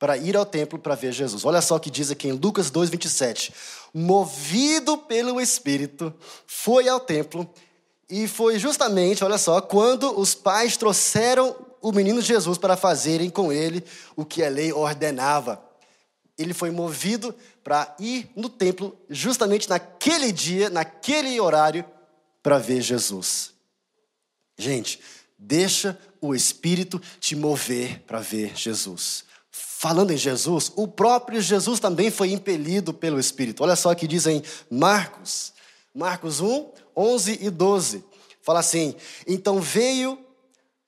para 0.00 0.16
ir 0.16 0.34
ao 0.34 0.46
templo 0.46 0.78
para 0.78 0.94
ver 0.94 1.12
Jesus. 1.12 1.44
Olha 1.44 1.60
só 1.60 1.76
o 1.76 1.80
que 1.80 1.90
diz 1.90 2.10
aqui 2.10 2.26
em 2.26 2.32
Lucas 2.32 2.70
2:27. 2.70 3.52
Movido 3.92 4.96
pelo 4.96 5.38
Espírito, 5.38 6.12
foi 6.46 6.88
ao 6.88 6.98
templo 6.98 7.48
e 8.08 8.26
foi 8.26 8.58
justamente, 8.58 9.22
olha 9.22 9.36
só, 9.36 9.60
quando 9.60 10.18
os 10.18 10.34
pais 10.34 10.76
trouxeram 10.78 11.54
o 11.82 11.92
menino 11.92 12.22
Jesus 12.22 12.56
para 12.56 12.78
fazerem 12.78 13.28
com 13.28 13.52
ele 13.52 13.84
o 14.16 14.24
que 14.24 14.42
a 14.42 14.48
lei 14.48 14.72
ordenava. 14.72 15.62
Ele 16.38 16.54
foi 16.54 16.70
movido 16.70 17.34
para 17.62 17.94
ir 18.00 18.30
no 18.34 18.48
templo 18.48 18.98
justamente 19.10 19.68
naquele 19.68 20.32
dia, 20.32 20.70
naquele 20.70 21.38
horário, 21.38 21.84
para 22.42 22.58
ver 22.58 22.80
Jesus. 22.80 23.52
Gente, 24.58 24.98
deixa 25.38 25.98
o 26.22 26.34
Espírito 26.34 27.00
te 27.20 27.36
mover 27.36 28.00
para 28.06 28.20
ver 28.20 28.56
Jesus. 28.56 29.28
Falando 29.50 30.12
em 30.12 30.16
Jesus, 30.16 30.70
o 30.76 30.86
próprio 30.86 31.40
Jesus 31.40 31.80
também 31.80 32.10
foi 32.10 32.30
impelido 32.32 32.92
pelo 32.94 33.18
Espírito. 33.18 33.62
Olha 33.62 33.74
só 33.74 33.90
o 33.90 33.96
que 33.96 34.06
diz 34.06 34.26
em 34.26 34.42
Marcos, 34.70 35.52
Marcos 35.94 36.40
1, 36.40 36.70
11 36.96 37.38
e 37.40 37.50
12. 37.50 38.04
Fala 38.42 38.60
assim: 38.60 38.94
Então 39.26 39.60
veio 39.60 40.18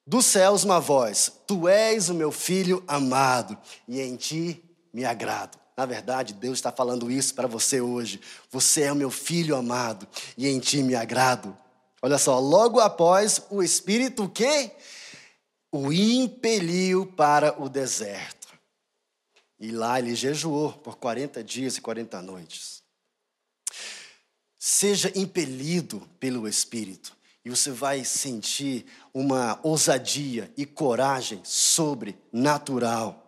dos 0.07 0.27
céus 0.27 0.63
uma 0.63 0.79
voz: 0.79 1.33
Tu 1.47 1.67
és 1.67 2.09
o 2.09 2.15
meu 2.15 2.31
filho 2.31 2.85
amado, 2.87 3.59
e 3.89 4.01
em 4.01 4.15
ti 4.15 4.63
me 4.93 5.05
agrado. 5.05 5.59
Na 5.77 5.87
verdade, 5.87 6.35
Deus 6.35 6.59
está 6.59 6.71
falando 6.71 7.11
isso 7.11 7.35
para 7.35 7.49
você 7.49 7.81
hoje. 7.81 8.21
Você 8.51 8.83
é 8.83 8.93
o 8.93 8.97
meu 8.97 9.11
filho 9.11 9.57
amado, 9.57 10.07
e 10.37 10.47
em 10.47 10.61
ti 10.61 10.83
me 10.83 10.95
agrado. 10.95 11.57
Olha 12.03 12.19
só, 12.19 12.39
logo 12.39 12.79
após 12.79 13.41
o 13.49 13.63
Espírito 13.63 14.25
o 14.25 14.29
quê? 14.29 14.71
O 15.71 15.91
impeliu 15.93 17.07
para 17.07 17.61
o 17.61 17.69
deserto 17.69 18.42
e 19.63 19.71
lá 19.71 20.01
ele 20.01 20.13
jejuou 20.17 20.73
por 20.73 20.97
40 20.97 21.43
dias 21.45 21.77
e 21.77 21.81
40 21.81 22.21
noites. 22.21 22.83
Seja 24.59 25.13
impelido 25.15 26.03
pelo 26.19 26.49
Espírito 26.49 27.17
e 27.45 27.51
você 27.51 27.71
vai 27.71 28.05
sentir 28.05 28.85
uma 29.15 29.61
ousadia 29.63 30.53
e 30.57 30.67
coragem 30.67 31.41
sobrenatural. 31.45 33.21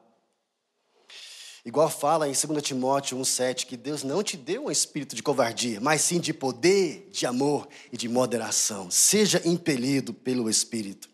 Igual 1.64 1.88
fala 1.88 2.28
em 2.28 2.32
2 2.32 2.62
Timóteo 2.62 3.16
1,7 3.16 3.64
que 3.64 3.76
Deus 3.76 4.02
não 4.02 4.20
te 4.20 4.36
deu 4.36 4.64
um 4.64 4.70
espírito 4.72 5.14
de 5.14 5.22
covardia, 5.22 5.80
mas 5.80 6.02
sim 6.02 6.18
de 6.18 6.34
poder, 6.34 7.08
de 7.12 7.26
amor 7.26 7.68
e 7.92 7.96
de 7.96 8.08
moderação. 8.08 8.90
Seja 8.90 9.40
impelido 9.44 10.12
pelo 10.12 10.50
Espírito. 10.50 11.13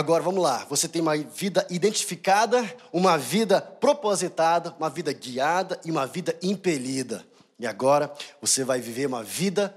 Agora 0.00 0.22
vamos 0.22 0.42
lá, 0.42 0.64
você 0.66 0.88
tem 0.88 1.02
uma 1.02 1.14
vida 1.14 1.66
identificada, 1.68 2.64
uma 2.90 3.18
vida 3.18 3.60
propositada, 3.60 4.74
uma 4.78 4.88
vida 4.88 5.12
guiada 5.12 5.78
e 5.84 5.90
uma 5.90 6.06
vida 6.06 6.34
impelida. 6.42 7.22
E 7.58 7.66
agora 7.66 8.10
você 8.40 8.64
vai 8.64 8.80
viver 8.80 9.04
uma 9.04 9.22
vida 9.22 9.76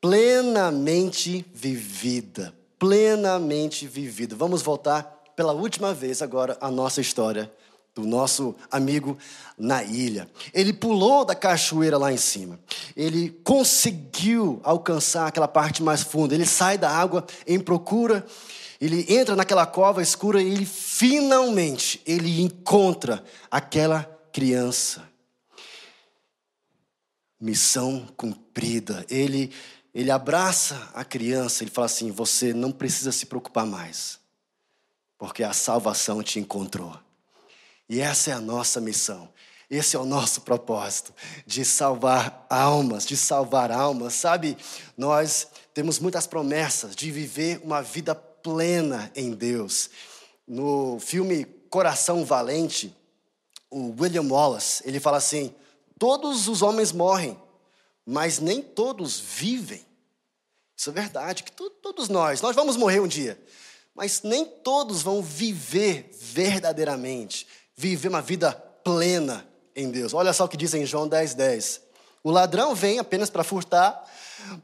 plenamente 0.00 1.46
vivida. 1.54 2.52
Plenamente 2.80 3.86
vivida. 3.86 4.34
Vamos 4.34 4.60
voltar 4.60 5.04
pela 5.36 5.52
última 5.52 5.94
vez 5.94 6.20
agora 6.20 6.58
a 6.60 6.68
nossa 6.68 7.00
história 7.00 7.48
do 7.94 8.04
nosso 8.04 8.56
amigo 8.72 9.16
na 9.56 9.84
ilha. 9.84 10.28
Ele 10.52 10.72
pulou 10.72 11.24
da 11.24 11.36
cachoeira 11.36 11.96
lá 11.96 12.12
em 12.12 12.16
cima. 12.16 12.58
Ele 12.96 13.30
conseguiu 13.44 14.60
alcançar 14.64 15.28
aquela 15.28 15.46
parte 15.46 15.80
mais 15.80 16.02
funda. 16.02 16.34
Ele 16.34 16.44
sai 16.44 16.76
da 16.76 16.90
água 16.90 17.24
em 17.46 17.60
procura 17.60 18.26
ele 18.80 19.04
entra 19.12 19.36
naquela 19.36 19.66
cova 19.66 20.00
escura 20.00 20.40
e 20.40 20.50
ele 20.50 20.64
finalmente 20.64 22.00
ele 22.06 22.40
encontra 22.40 23.22
aquela 23.50 24.04
criança. 24.32 25.06
Missão 27.38 28.08
cumprida. 28.16 29.04
Ele 29.08 29.52
ele 29.92 30.12
abraça 30.12 30.88
a 30.94 31.04
criança, 31.04 31.64
ele 31.64 31.70
fala 31.70 31.86
assim: 31.86 32.10
"Você 32.12 32.54
não 32.54 32.70
precisa 32.70 33.10
se 33.10 33.26
preocupar 33.26 33.66
mais, 33.66 34.20
porque 35.18 35.42
a 35.42 35.52
salvação 35.52 36.22
te 36.22 36.38
encontrou". 36.38 36.96
E 37.88 38.00
essa 38.00 38.30
é 38.30 38.32
a 38.32 38.40
nossa 38.40 38.80
missão. 38.80 39.28
Esse 39.68 39.94
é 39.94 39.98
o 39.98 40.04
nosso 40.04 40.40
propósito, 40.40 41.14
de 41.46 41.64
salvar 41.64 42.44
almas, 42.50 43.06
de 43.06 43.16
salvar 43.16 43.70
almas. 43.70 44.14
Sabe, 44.14 44.56
nós 44.96 45.46
temos 45.72 46.00
muitas 46.00 46.26
promessas 46.26 46.96
de 46.96 47.10
viver 47.10 47.60
uma 47.62 47.80
vida 47.80 48.14
plena 48.42 49.10
em 49.14 49.32
Deus. 49.32 49.90
No 50.46 50.98
filme 51.00 51.44
Coração 51.68 52.24
Valente, 52.24 52.94
o 53.70 53.94
William 54.00 54.26
Wallace, 54.28 54.82
ele 54.86 55.00
fala 55.00 55.18
assim: 55.18 55.54
todos 55.98 56.48
os 56.48 56.62
homens 56.62 56.92
morrem, 56.92 57.40
mas 58.04 58.38
nem 58.38 58.60
todos 58.60 59.20
vivem. 59.20 59.84
Isso 60.76 60.90
é 60.90 60.92
verdade, 60.92 61.42
que 61.42 61.52
todos 61.52 62.08
nós, 62.08 62.40
nós 62.40 62.56
vamos 62.56 62.76
morrer 62.76 63.00
um 63.00 63.06
dia, 63.06 63.40
mas 63.94 64.22
nem 64.22 64.44
todos 64.44 65.02
vão 65.02 65.22
viver 65.22 66.10
verdadeiramente, 66.18 67.46
viver 67.76 68.08
uma 68.08 68.22
vida 68.22 68.52
plena 68.52 69.46
em 69.76 69.90
Deus. 69.90 70.14
Olha 70.14 70.32
só 70.32 70.44
o 70.44 70.48
que 70.48 70.56
diz 70.56 70.72
em 70.72 70.86
João 70.86 71.06
10, 71.06 71.34
10. 71.34 71.80
O 72.24 72.30
ladrão 72.30 72.74
vem 72.74 72.98
apenas 72.98 73.28
para 73.30 73.44
furtar, 73.44 74.04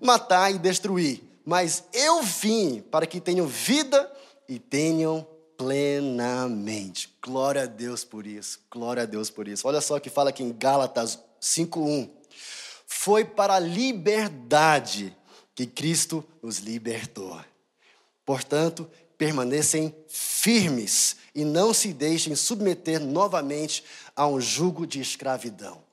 matar 0.01 0.51
e 0.51 0.59
destruir 0.59 1.23
mas 1.47 1.85
eu 1.93 2.25
vim 2.25 2.81
para 2.91 3.07
que 3.07 3.21
tenham 3.21 3.47
vida 3.47 4.13
e 4.49 4.59
tenham 4.59 5.25
plenamente. 5.57 7.17
Glória 7.23 7.63
a 7.63 7.67
Deus 7.67 8.03
por 8.03 8.27
isso. 8.27 8.59
Glória 8.69 9.05
a 9.05 9.07
Deus 9.07 9.31
por 9.31 9.47
isso. 9.47 9.67
Olha 9.69 9.81
só 9.81 9.97
o 9.97 10.01
que 10.01 10.11
fala 10.11 10.31
aqui 10.31 10.43
em 10.43 10.53
Gálatas 10.53 11.21
5:1. 11.41 12.11
Foi 12.85 13.25
para 13.25 13.55
a 13.55 13.61
liberdade 13.61 15.17
que 15.55 15.67
Cristo 15.67 16.25
nos 16.43 16.59
libertou. 16.59 17.41
Portanto, 18.25 18.91
permanecem 19.17 19.95
firmes 20.09 21.17
e 21.33 21.45
não 21.45 21.73
se 21.73 21.93
deixem 21.93 22.35
submeter 22.35 23.01
novamente 23.01 23.85
a 24.17 24.27
um 24.27 24.41
jugo 24.41 24.85
de 24.85 25.01
escravidão. 25.01 25.86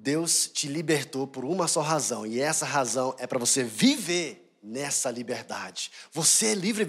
Deus 0.00 0.48
te 0.52 0.68
libertou 0.68 1.26
por 1.26 1.44
uma 1.44 1.66
só 1.66 1.80
razão, 1.80 2.24
e 2.24 2.40
essa 2.40 2.64
razão 2.64 3.16
é 3.18 3.26
para 3.26 3.38
você 3.38 3.64
viver 3.64 4.48
nessa 4.62 5.10
liberdade. 5.10 5.90
Você 6.12 6.46
é 6.46 6.54
livre, 6.54 6.86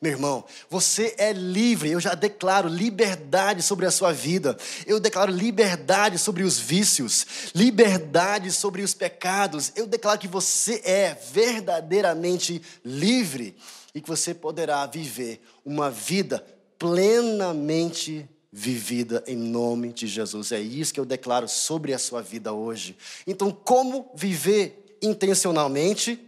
meu 0.00 0.12
irmão. 0.12 0.44
Você 0.68 1.14
é 1.16 1.32
livre. 1.32 1.90
Eu 1.90 2.00
já 2.00 2.14
declaro 2.14 2.68
liberdade 2.68 3.62
sobre 3.62 3.86
a 3.86 3.90
sua 3.90 4.12
vida. 4.12 4.56
Eu 4.86 5.00
declaro 5.00 5.32
liberdade 5.32 6.18
sobre 6.18 6.42
os 6.42 6.58
vícios, 6.58 7.26
liberdade 7.54 8.52
sobre 8.52 8.82
os 8.82 8.92
pecados. 8.92 9.72
Eu 9.74 9.86
declaro 9.86 10.18
que 10.18 10.28
você 10.28 10.82
é 10.84 11.14
verdadeiramente 11.32 12.60
livre 12.84 13.56
e 13.94 14.00
que 14.02 14.08
você 14.08 14.34
poderá 14.34 14.84
viver 14.86 15.42
uma 15.64 15.90
vida 15.90 16.44
plenamente 16.78 18.28
vivida 18.52 19.22
em 19.26 19.36
nome 19.36 19.92
de 19.92 20.06
Jesus. 20.06 20.52
É 20.52 20.60
isso 20.60 20.92
que 20.92 21.00
eu 21.00 21.04
declaro 21.04 21.48
sobre 21.48 21.94
a 21.94 21.98
sua 21.98 22.20
vida 22.20 22.52
hoje. 22.52 22.96
Então, 23.26 23.50
como 23.50 24.10
viver 24.14 24.96
intencionalmente? 25.00 26.18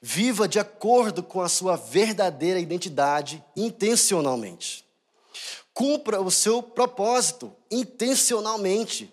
Viva 0.00 0.46
de 0.46 0.60
acordo 0.60 1.22
com 1.22 1.40
a 1.40 1.48
sua 1.48 1.76
verdadeira 1.76 2.60
identidade 2.60 3.44
intencionalmente. 3.56 4.84
Cumpra 5.74 6.20
o 6.20 6.30
seu 6.30 6.62
propósito 6.62 7.52
intencionalmente. 7.70 9.12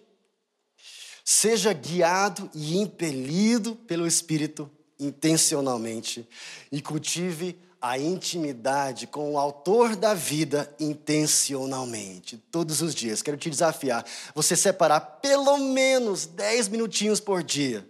Seja 1.23 1.73
guiado 1.73 2.49
e 2.53 2.77
impelido 2.77 3.75
pelo 3.75 4.05
Espírito 4.05 4.69
intencionalmente 4.99 6.27
e 6.71 6.81
cultive 6.81 7.57
a 7.87 7.99
intimidade 7.99 9.05
com 9.05 9.33
o 9.33 9.37
autor 9.37 9.95
da 9.95 10.15
vida 10.15 10.73
intencionalmente, 10.79 12.35
todos 12.35 12.81
os 12.81 12.95
dias. 12.95 13.21
Quero 13.21 13.37
te 13.37 13.47
desafiar, 13.47 14.03
você 14.33 14.55
separar 14.55 14.99
pelo 15.21 15.59
menos 15.59 16.25
10 16.25 16.69
minutinhos 16.69 17.19
por 17.19 17.43
dia, 17.43 17.87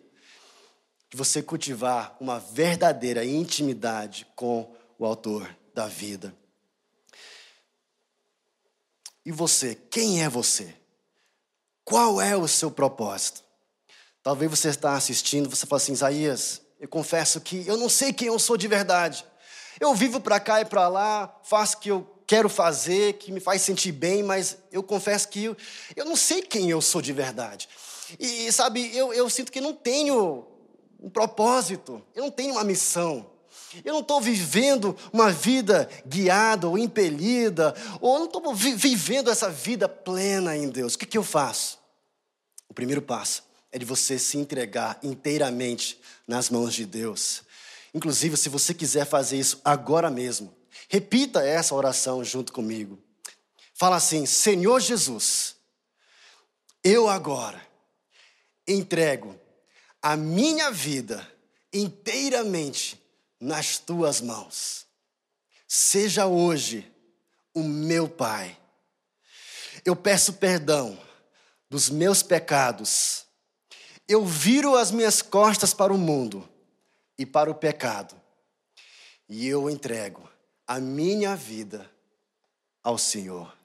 de 1.09 1.15
você 1.15 1.41
cultivar 1.41 2.17
uma 2.19 2.39
verdadeira 2.39 3.23
intimidade 3.23 4.27
com 4.35 4.69
o 4.99 5.05
autor 5.05 5.49
da 5.73 5.87
vida. 5.87 6.35
E 9.25 9.31
você, 9.31 9.75
quem 9.89 10.25
é 10.25 10.27
você? 10.27 10.75
Qual 11.85 12.19
é 12.19 12.35
o 12.35 12.49
seu 12.49 12.69
propósito? 12.69 13.45
Talvez 14.21 14.51
você 14.51 14.67
está 14.67 14.93
assistindo, 14.93 15.49
você 15.49 15.65
fala 15.65 15.81
assim, 15.81 15.93
Isaías, 15.93 16.61
eu 16.81 16.89
confesso 16.89 17.39
que 17.39 17.65
eu 17.65 17.77
não 17.77 17.87
sei 17.87 18.11
quem 18.11 18.27
eu 18.27 18.37
sou 18.37 18.57
de 18.57 18.67
verdade. 18.67 19.25
Eu 19.79 19.93
vivo 19.93 20.19
para 20.19 20.39
cá 20.39 20.61
e 20.61 20.65
para 20.65 20.87
lá, 20.87 21.39
faço 21.43 21.77
o 21.77 21.79
que 21.79 21.89
eu 21.89 22.15
quero 22.27 22.49
fazer, 22.49 23.13
que 23.13 23.31
me 23.31 23.39
faz 23.39 23.61
sentir 23.61 23.91
bem, 23.91 24.23
mas 24.23 24.57
eu 24.71 24.81
confesso 24.81 25.27
que 25.27 25.43
eu, 25.45 25.57
eu 25.95 26.05
não 26.05 26.15
sei 26.15 26.41
quem 26.41 26.69
eu 26.69 26.81
sou 26.81 27.01
de 27.01 27.13
verdade. 27.13 27.69
E, 28.19 28.51
sabe, 28.51 28.95
eu, 28.95 29.13
eu 29.13 29.29
sinto 29.29 29.51
que 29.51 29.61
não 29.61 29.73
tenho 29.73 30.45
um 30.99 31.09
propósito, 31.09 32.01
eu 32.15 32.23
não 32.23 32.31
tenho 32.31 32.53
uma 32.53 32.63
missão. 32.63 33.29
Eu 33.83 33.93
não 33.93 33.99
estou 33.99 34.21
vivendo 34.21 34.95
uma 35.11 35.29
vida 35.31 35.89
guiada 36.07 36.67
ou 36.67 36.77
impelida, 36.77 37.75
ou 37.99 38.19
não 38.19 38.25
estou 38.25 38.53
vi 38.53 38.73
vivendo 38.73 39.29
essa 39.29 39.49
vida 39.49 39.89
plena 39.89 40.55
em 40.55 40.69
Deus. 40.69 40.93
O 40.93 40.97
que, 40.97 41.05
que 41.05 41.17
eu 41.17 41.23
faço? 41.23 41.77
O 42.69 42.73
primeiro 42.73 43.01
passo 43.01 43.43
é 43.71 43.77
de 43.77 43.85
você 43.85 44.17
se 44.17 44.37
entregar 44.37 44.97
inteiramente 45.03 45.99
nas 46.25 46.49
mãos 46.49 46.73
de 46.73 46.85
Deus. 46.85 47.43
Inclusive, 47.95 48.35
se 48.35 48.49
você 48.49 48.73
quiser 48.73 49.05
fazer 49.05 49.39
isso 49.39 49.61
agora 49.63 50.11
mesmo, 50.11 50.53
repita 50.89 51.41
essa 51.47 51.73
oração 51.73 52.25
junto 52.25 52.51
comigo. 52.51 53.01
Fala 53.73 53.95
assim: 53.95 54.25
Senhor 54.25 54.81
Jesus, 54.81 55.55
eu 56.83 57.07
agora 57.07 57.65
entrego 58.67 59.39
a 60.01 60.17
minha 60.17 60.69
vida 60.71 61.25
inteiramente 61.71 63.01
nas 63.39 63.77
tuas 63.77 64.19
mãos. 64.19 64.85
Seja 65.65 66.25
hoje 66.25 66.91
o 67.53 67.63
meu 67.63 68.09
Pai. 68.09 68.57
Eu 69.85 69.95
peço 69.95 70.33
perdão 70.33 70.99
dos 71.69 71.89
meus 71.89 72.21
pecados. 72.21 73.25
Eu 74.05 74.25
viro 74.25 74.75
as 74.75 74.91
minhas 74.91 75.21
costas 75.21 75.73
para 75.73 75.93
o 75.93 75.97
mundo 75.97 76.49
e 77.17 77.25
para 77.25 77.49
o 77.49 77.55
pecado. 77.55 78.15
E 79.27 79.47
eu 79.47 79.69
entrego 79.69 80.29
a 80.67 80.79
minha 80.79 81.35
vida 81.35 81.89
ao 82.83 82.97
Senhor. 82.97 83.55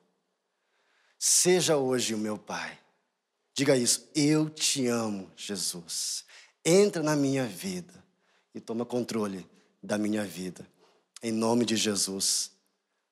Seja 1.19 1.77
hoje 1.77 2.15
o 2.15 2.19
meu 2.19 2.39
Pai. 2.39 2.79
Diga 3.55 3.77
isso, 3.77 4.09
eu 4.15 4.49
te 4.49 4.87
amo, 4.87 5.31
Jesus. 5.37 6.25
Entra 6.65 7.03
na 7.03 7.15
minha 7.15 7.47
vida 7.47 7.93
e 8.55 8.61
toma 8.61 8.87
controle 8.87 9.47
da 9.83 9.99
minha 9.99 10.25
vida. 10.25 10.67
Em 11.23 11.33
nome 11.33 11.65
de 11.65 11.77
Jesus. 11.77 12.53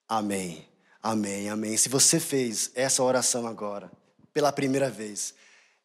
Amém. 0.09 0.67
Amém. 1.03 1.51
Amém. 1.51 1.77
Se 1.77 1.89
você 1.89 2.19
fez 2.19 2.71
essa 2.75 3.03
oração 3.03 3.47
agora, 3.47 3.91
pela 4.33 4.53
primeira 4.53 4.89
vez, 4.91 5.35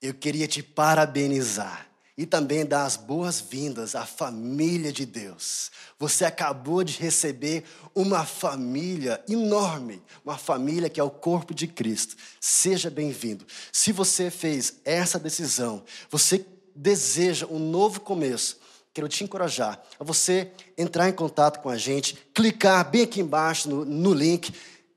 eu 0.02 0.14
queria 0.14 0.48
te 0.48 0.64
parabenizar 0.64 1.90
e 2.18 2.26
também 2.26 2.66
dar 2.66 2.86
as 2.86 2.96
boas-vindas 2.96 3.96
à 3.96 4.06
família 4.06 4.94
de 4.94 5.06
Deus. 5.06 5.72
Você 5.98 6.24
acabou 6.24 6.84
de 6.84 7.00
receber 7.00 7.64
uma 7.96 8.24
família 8.24 9.24
enorme, 9.28 10.02
uma 10.24 10.38
família 10.38 10.90
que 10.90 11.00
é 11.00 11.04
o 11.04 11.10
corpo 11.10 11.54
de 11.54 11.68
Cristo. 11.68 12.16
Seja 12.40 12.90
bem-vindo. 12.90 13.46
Se 13.72 13.92
você 13.92 14.30
fez 14.30 14.76
essa 14.86 15.18
decisão, 15.18 15.84
você 16.10 16.46
deseja 16.76 17.48
um 17.48 17.58
novo 17.58 18.00
começo, 18.00 18.60
quero 18.94 19.08
te 19.08 19.24
encorajar 19.24 19.82
a 20.00 20.04
você 20.04 20.52
entrar 20.78 21.10
em 21.10 21.14
contato 21.14 21.62
com 21.62 21.70
a 21.70 21.78
gente, 21.78 22.16
clicar 22.34 22.90
bem 22.90 23.04
aqui 23.04 23.22
embaixo 23.22 23.68
no, 23.68 23.84
no 23.84 24.14
link. 24.14 24.54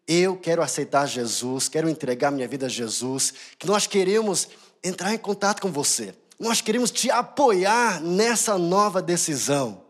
Eu 0.06 0.36
quero 0.36 0.62
aceitar 0.62 1.06
Jesus, 1.06 1.68
quero 1.68 1.88
entregar 1.88 2.30
minha 2.30 2.46
vida 2.46 2.66
a 2.66 2.68
Jesus, 2.68 3.32
que 3.58 3.66
nós 3.66 3.86
queremos 3.86 4.48
entrar 4.84 5.14
em 5.14 5.18
contato 5.18 5.62
com 5.62 5.72
você. 5.72 6.14
Nós 6.38 6.60
queremos 6.60 6.90
te 6.90 7.10
apoiar 7.10 8.00
nessa 8.00 8.58
nova 8.58 9.00
decisão, 9.00 9.82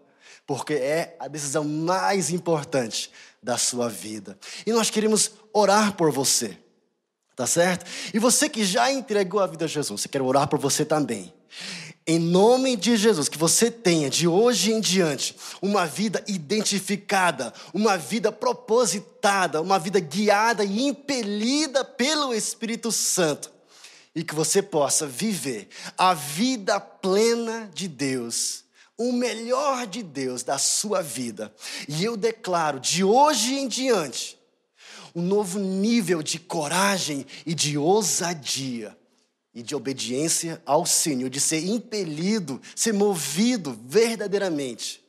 porque 0.46 0.74
é 0.74 1.16
a 1.18 1.26
decisão 1.26 1.64
mais 1.64 2.30
importante 2.30 3.10
da 3.42 3.58
sua 3.58 3.88
vida. 3.88 4.38
E 4.64 4.72
nós 4.72 4.88
queremos 4.88 5.32
orar 5.52 5.94
por 5.94 6.12
você, 6.12 6.56
tá 7.34 7.46
certo? 7.46 7.84
E 8.14 8.18
você 8.18 8.48
que 8.48 8.64
já 8.64 8.92
entregou 8.92 9.40
a 9.40 9.46
vida 9.46 9.64
a 9.64 9.68
Jesus, 9.68 10.04
eu 10.04 10.10
quero 10.10 10.24
orar 10.24 10.48
por 10.48 10.58
você 10.58 10.84
também. 10.84 11.34
Em 12.06 12.20
nome 12.20 12.76
de 12.76 12.96
Jesus, 12.96 13.28
que 13.28 13.36
você 13.36 13.68
tenha 13.68 14.08
de 14.08 14.28
hoje 14.28 14.72
em 14.72 14.80
diante 14.80 15.34
uma 15.60 15.84
vida 15.84 16.22
identificada, 16.28 17.52
uma 17.74 17.98
vida 17.98 18.30
propositada, 18.30 19.60
uma 19.60 19.80
vida 19.80 19.98
guiada 19.98 20.64
e 20.64 20.86
impelida 20.86 21.84
pelo 21.84 22.32
Espírito 22.32 22.92
Santo 22.92 23.55
e 24.16 24.24
que 24.24 24.34
você 24.34 24.62
possa 24.62 25.06
viver 25.06 25.68
a 25.98 26.14
vida 26.14 26.80
plena 26.80 27.70
de 27.74 27.86
Deus, 27.86 28.64
o 28.96 29.12
melhor 29.12 29.86
de 29.86 30.02
Deus 30.02 30.42
da 30.42 30.56
sua 30.56 31.02
vida. 31.02 31.54
E 31.86 32.02
eu 32.02 32.16
declaro 32.16 32.80
de 32.80 33.04
hoje 33.04 33.54
em 33.56 33.68
diante 33.68 34.38
um 35.14 35.20
novo 35.20 35.58
nível 35.58 36.22
de 36.22 36.38
coragem 36.38 37.26
e 37.44 37.54
de 37.54 37.76
ousadia 37.76 38.96
e 39.54 39.62
de 39.62 39.74
obediência 39.74 40.62
ao 40.64 40.86
Senhor, 40.86 41.28
de 41.28 41.40
ser 41.40 41.66
impelido, 41.66 42.60
ser 42.74 42.92
movido 42.92 43.78
verdadeiramente 43.86 45.04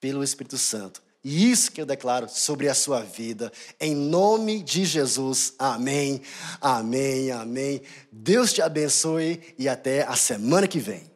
pelo 0.00 0.22
Espírito 0.22 0.56
Santo 0.56 1.02
e 1.22 1.50
isso 1.50 1.70
que 1.70 1.80
eu 1.80 1.86
declaro 1.86 2.28
sobre 2.28 2.68
a 2.68 2.74
sua 2.74 3.02
vida, 3.02 3.52
em 3.78 3.94
nome 3.94 4.62
de 4.62 4.84
Jesus. 4.84 5.52
Amém, 5.58 6.22
amém, 6.60 7.30
amém. 7.30 7.82
Deus 8.10 8.52
te 8.52 8.62
abençoe 8.62 9.40
e 9.58 9.68
até 9.68 10.02
a 10.02 10.16
semana 10.16 10.66
que 10.66 10.78
vem. 10.78 11.09